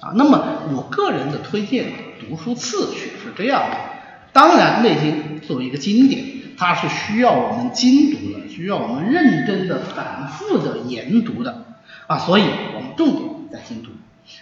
[0.00, 0.12] 啊。
[0.14, 3.76] 那么我个人的推荐读书次序是这样的，
[4.32, 6.24] 当然《内经》作为一个经典，
[6.58, 11.64] 它是需要我们精读的，需要我们认真的、反复的研读的
[12.06, 12.44] 啊，所以
[12.74, 13.90] 我们重点在精读。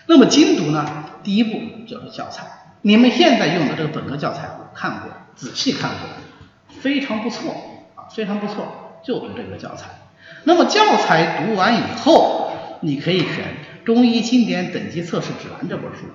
[0.06, 2.44] 那么精读呢，第一步就是教材。
[2.82, 7.54] 你们现在用的这个本科教材，我看过，仔细看过，非常不错
[7.94, 9.90] 啊，非常不错，就读这个教材。
[10.44, 13.28] 那么教材读完以后，你可以选
[13.84, 16.06] 《中医经典等级测试指南》这本书。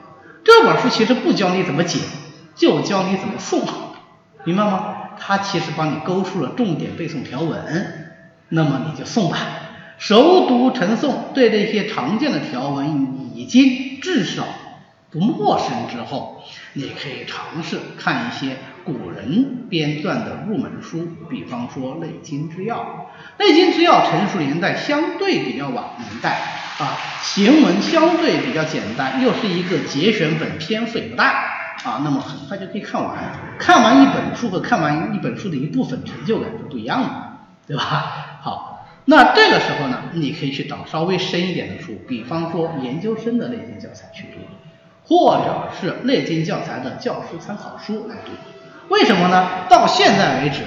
[0.45, 1.99] 这本书其实不教你怎么解，
[2.55, 3.63] 就教你怎么诵，
[4.43, 4.95] 明白吗？
[5.19, 8.13] 他其实帮你勾出了重点背诵条文，
[8.49, 9.37] 那么你就诵吧。
[9.97, 14.43] 熟读成诵，对这些常见的条文已经至少
[15.11, 16.43] 不陌生之后，
[16.73, 22.77] 你可以尝试看一些古人编撰的入门书，比方说《内经之要》。
[23.37, 26.41] 《内经之要》成熟年代相对比较晚年代
[26.79, 31.45] 啊，行文相对比较简单，又是一个节选本，篇幅也不大
[31.83, 33.13] 啊，那么很快就可以看完。
[33.59, 37.09] 看完一本书和看完一本书的一部分，成就感是不一样的，
[37.67, 38.39] 对吧？
[38.41, 38.69] 好。
[39.05, 44.39] 那这个时候呢，你可以去找稍微深一点的书，比方说研究生的内经教材去读，
[45.03, 48.31] 或者是内经教材的教书参考书来读。
[48.87, 49.67] 为什么呢？
[49.69, 50.61] 到现在为止，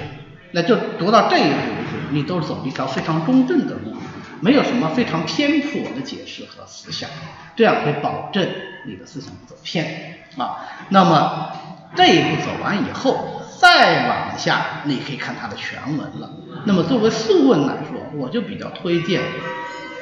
[0.51, 3.95] 那就读到这一步为止，你都是走一条非常中正的路，
[4.39, 7.09] 没有什么非常偏颇的解释和思想，
[7.55, 8.47] 这样可以保证
[8.85, 10.57] 你的思想不走偏啊。
[10.89, 11.49] 那么
[11.95, 13.33] 这一步走完以后。
[13.59, 16.29] 再往下，你可以看它的全文了。
[16.65, 19.19] 那么作为素问来说，我就比较推荐《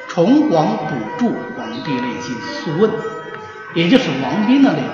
[0.08, 2.90] 重广补注黄帝内经素问》，
[3.74, 4.86] 也就是王斌的那本。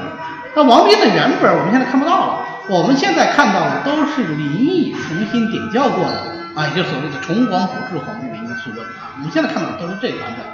[0.55, 2.39] 那王斌的原本我们现在看不到了，
[2.71, 6.23] 我们现在看到的都是林毅重新点校过的
[6.55, 9.11] 啊，也就是所谓的《重广补注黄帝内经素问》啊。
[9.17, 10.47] 我们现在看到的都是这版本。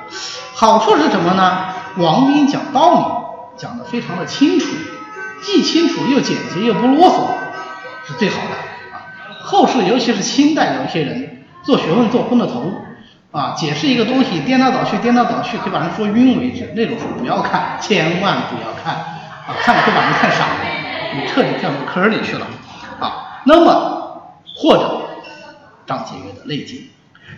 [0.55, 1.75] 好处是什么呢？
[1.99, 3.28] 王斌讲道理
[3.59, 4.67] 讲的非常的清楚，
[5.43, 7.39] 既清楚又简洁又不啰嗦。
[8.07, 8.55] 是最好的
[8.97, 9.05] 啊！
[9.43, 12.73] 后世尤其是清代有一些人做学问做昏了头
[13.33, 19.53] 啊，解释一个东西颠倒倒去颠倒倒去，可以把人说晕为止，那种书不要看，千万不要看啊！
[19.61, 20.55] 看了会把人看傻了，
[21.21, 22.47] 你彻底掉入坑里去了
[22.99, 23.43] 啊！
[23.45, 24.23] 那么
[24.57, 25.03] 或者
[25.87, 26.79] 张景岳的《内经》，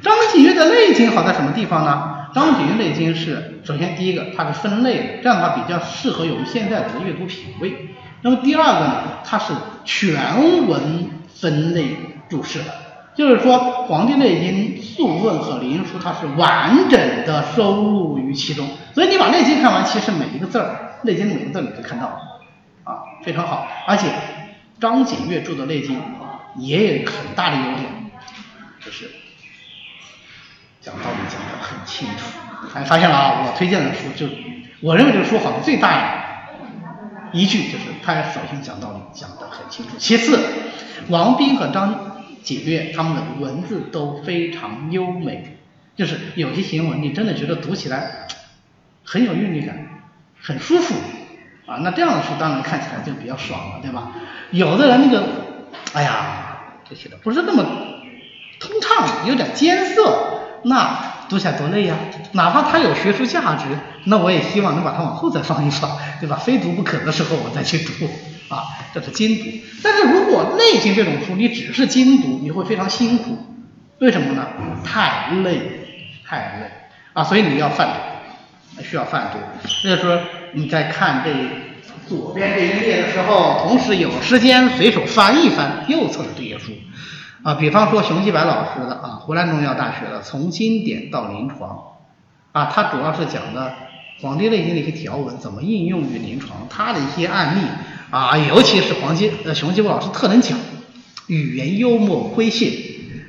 [0.05, 2.20] 张景岳的《内经》好在什么地方呢？
[2.35, 7.95] 张景岳《内经》是首先第一个它是分类的，这样的话比较适合我们现在的阅读品味。
[8.23, 9.53] 那么第二个呢，它是
[9.85, 11.97] 全文分类
[12.29, 12.67] 注释的，
[13.15, 13.55] 就是说
[13.87, 18.69] 《黄帝内经》《素问》和《灵书》，它是完整的收录于其中。
[18.95, 22.19] 所以你把《内经》看完，其实每一个字儿，《内经》的每个字你都看到了，
[22.85, 23.67] 啊，非常好。
[23.87, 24.09] 而且
[24.79, 25.97] 张景岳著的《内经》
[26.57, 28.11] 也有很大的优点，
[28.85, 29.11] 就是
[30.81, 31.41] 讲道理讲
[31.85, 32.25] 清楚。
[32.75, 34.27] 哎，发现了啊，我推荐的书就，
[34.81, 36.19] 我认为这个书好的最大。
[37.33, 40.37] 一句就是他首先讲道理讲得很清楚，其次
[41.09, 45.57] 王斌和张景岳他们的文字都非常优美，
[45.95, 48.27] 就是有些行文你真的觉得读起来
[49.07, 50.03] 很有韵律感，
[50.43, 50.95] 很舒服
[51.67, 54.11] 啊，那这样的书当然看起来就比较爽了，对吧？
[54.51, 55.25] 有的人那个
[55.93, 56.59] 哎呀
[56.89, 57.65] 这写的不是那么
[58.59, 61.10] 通畅，有点艰涩，那。
[61.31, 61.95] 读起来多累呀！
[62.33, 63.65] 哪怕它有学术价值，
[64.05, 66.37] 那我也希望能把它往后再放一放，对吧？
[66.37, 68.11] 非读不可的时候我再去读
[68.53, 69.45] 啊，这是精读。
[69.81, 73.39] 但是如果《内经》这种书你只是精读，你会非常辛苦。
[74.01, 74.49] 为什么呢？
[74.85, 75.61] 太累，
[76.27, 76.71] 太累
[77.13, 77.23] 啊！
[77.23, 77.89] 所以你要泛
[78.77, 79.69] 读，需要泛读。
[79.69, 80.21] 所以说
[80.53, 81.31] 你在看这
[82.09, 86.73] 左边这一页的时候，同时有时间随手翻一翻右侧的这些书。
[87.43, 91.71] 啊，比方说熊继白老师的啊，湖南中医药大学的《从经典到临床》，
[92.53, 93.73] 啊，他主要是讲的
[94.23, 97.67] 《黄帝内经》的一些条文怎么应用于临床，他的一些案例
[98.11, 100.59] 啊，尤其是黄继呃熊继白老师特能讲，
[101.29, 102.71] 语言幽默诙谐，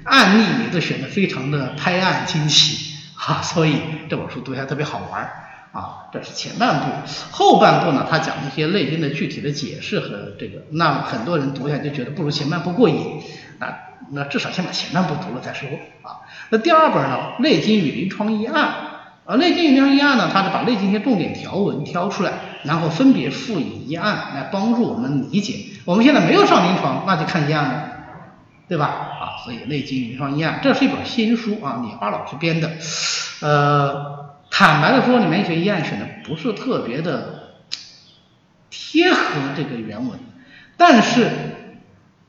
[0.03, 3.77] 案例也都选的非常的拍案惊奇，哈，所以
[4.09, 5.21] 这本书读起来特别好玩
[5.71, 6.87] 啊，这是前半部，
[7.31, 13.21] 后半部呢，他讲一些内经的具体的解释和这个，那很多人读起来就觉得不如前半部过瘾，
[14.11, 15.67] 那至少先把前半部读了再说
[16.01, 16.21] 啊。
[16.49, 22.33] 那第二本呢，《内经与临床医案》啊，《内经与临床医案》呢，它是把内经一些重点条文挑出来，
[22.63, 25.65] 然后分别附以医案来帮助我们理解。
[25.85, 27.83] 我们现在没有上临床，那就看医案了，
[28.67, 28.85] 对吧？
[28.85, 32.71] 啊，所以《内经与临床医案》这是一本新书啊，李花老师编的。
[33.41, 37.53] 呃，坦白的说，里面一些医案选的不是特别的
[38.69, 39.19] 贴合
[39.55, 40.19] 这个原文，
[40.77, 41.29] 但是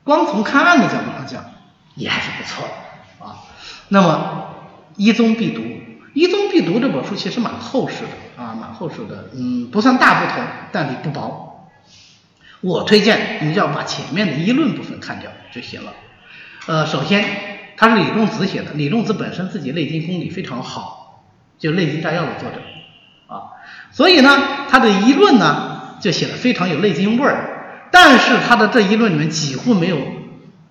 [0.03, 1.45] 光从看案的角度上讲，
[1.95, 3.41] 也还是不错的啊。
[3.89, 4.55] 那么
[4.95, 5.61] 一宗必读，
[6.13, 11.69] 一宗必读这本书其实蛮厚实的啊，蛮厚实的，嗯，不算大不同，但也不薄。
[12.61, 15.93] 我推荐你就要把前面的议论部分看掉就行了。
[16.65, 17.25] 呃，首先
[17.75, 21.25] 他是李仲子写的，李仲子本身自己内经功底非常好，
[21.59, 22.57] 就《内经摘要》的作者
[23.27, 23.51] 啊，
[23.91, 29.97] 所以呢，他的议论呢就写的非常有内经味儿，但是他的这一论里面几乎没有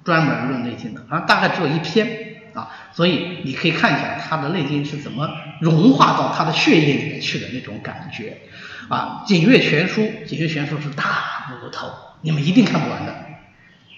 [0.04, 2.06] 专门论内经的啊，大概只有一篇
[2.54, 5.30] 啊，所以你可以看一下他的内经是怎么
[5.60, 8.38] 融化到他的血液里面去的那种感觉
[8.88, 11.88] 啊，《景岳全书》，《景岳全书》是大部头，
[12.20, 13.12] 你们一定看不完的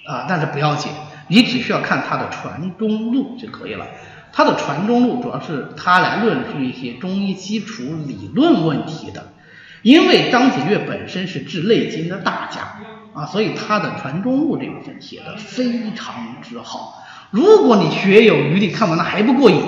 [0.06, 0.92] 啊，但是不要紧。
[1.28, 3.86] 你只需要看他的传中录就可以了。
[4.30, 9.32] 他的传中录主要是他来论述一些中医基础理论问题的。
[9.80, 12.76] 因为张景岳本身是治内经的大家
[13.14, 17.02] 啊，所以他的传中录这部分写的非常之好。
[17.30, 19.60] 如果你学有余力看完了还不过瘾，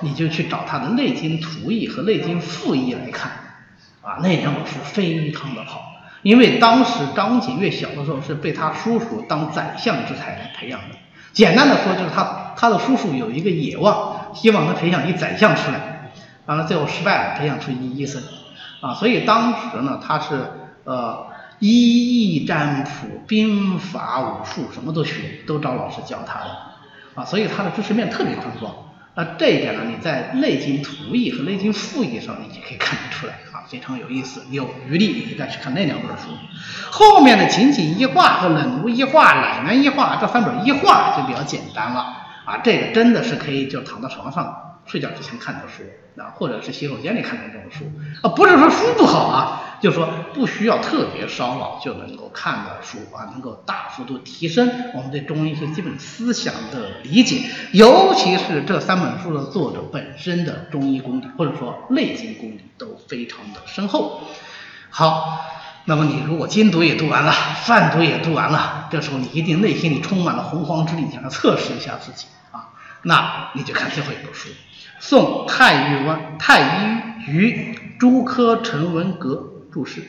[0.00, 3.30] 你就去找他的内经图义和内经复义来看
[4.02, 5.82] 啊，那两本书非常的好。
[6.22, 10.96] 因为当时张景岳小的时候是被他叔叔当宰相之才来培养的。
[11.32, 16.10] 简单的说，就是他他的叔叔有一个野望，希望能培养一宰相出来，
[16.46, 18.20] 完了最后失败了，培养出一医生。
[18.80, 20.50] 啊，所以当时呢，他是
[20.84, 21.27] 呃
[21.58, 26.56] 医医占卜、兵法、武术什么都学，都找老师教他的。
[27.14, 28.74] 啊，所以他的知识面特别宽广。
[29.16, 34.44] 那这一点呢，你在《内经图义》和《内经复义》上，你就可以看得出来啊，非常有意思。
[34.52, 36.28] 有余力，你再去看那两本书。
[36.92, 39.32] 后面的《仅仅一画》和《冷炉医话》
[39.64, 45.82] 《乃源医话》这三本一画就比较简单了啊，这个真的是可以就躺在床上睡觉之前看的书
[46.22, 47.90] 啊，或者是洗手间里看的这种书
[48.22, 49.67] 啊，不是说书不好啊。
[49.80, 57.42] 就是说不需要特别烧脑就能够看的书啊，能够大幅度提升我们对中医学基本思想的理解，
[57.72, 64.20] 尤其是这三本书的作者本身的中医功底或者说内经功底都非常的深厚。
[64.90, 65.44] 好，
[65.84, 72.70] 那么你如果精读也读完了，泛读也读完了，这时候你一定内心里充满了洪荒之力，想要测试一下自己啊，
[73.02, 74.48] 那你就看最后一本书，
[74.98, 79.52] 宋太医文太医于朱科陈文阁。
[79.72, 80.02] 注释，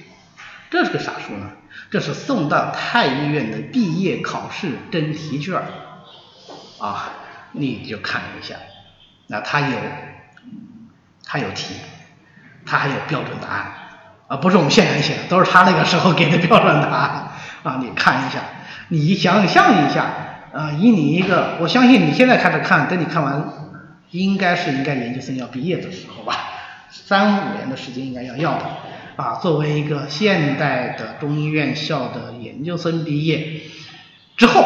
[0.70, 1.52] 这是个啥书呢？
[1.92, 5.62] 这是宋代太医院的毕业考试真题卷
[6.80, 7.10] 啊，
[7.52, 8.56] 你就看一下，
[9.28, 9.78] 那它有，
[11.26, 11.76] 它有题，
[12.66, 13.72] 它还有标准答案。
[14.28, 17.32] 啊，不是我们现在写的，都是他那个时候给的标准答案。
[17.64, 18.42] 啊，你看一下，
[18.90, 20.06] 你想象一下。
[20.52, 23.44] 啊，以你一个，我相信你现在开始看，等你看完，
[24.10, 26.36] 应该是应该研究生要毕业的时候吧，
[26.90, 28.66] 三五年的时间应该要要的。
[29.20, 33.60] 啊，作为一个现代的中医院校的研究生毕业
[34.38, 34.64] 之后，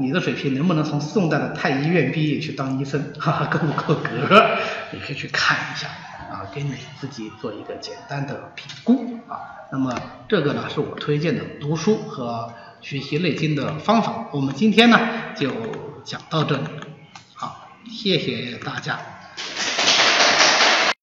[0.00, 4.58] 你的水平能不能从宋代的太医院毕业去当医生，哈哈，够不够格？
[4.90, 5.86] 你可以去看一下
[6.32, 9.38] 啊，给你自己做一个简单的评估啊。
[9.70, 9.94] 那么
[10.28, 14.26] 这个呢，是我推荐的读书和学习内经的方法。
[14.32, 14.98] 我们今天呢
[15.36, 15.48] 就
[16.02, 16.64] 讲到这里，
[17.34, 18.98] 好，谢谢大家。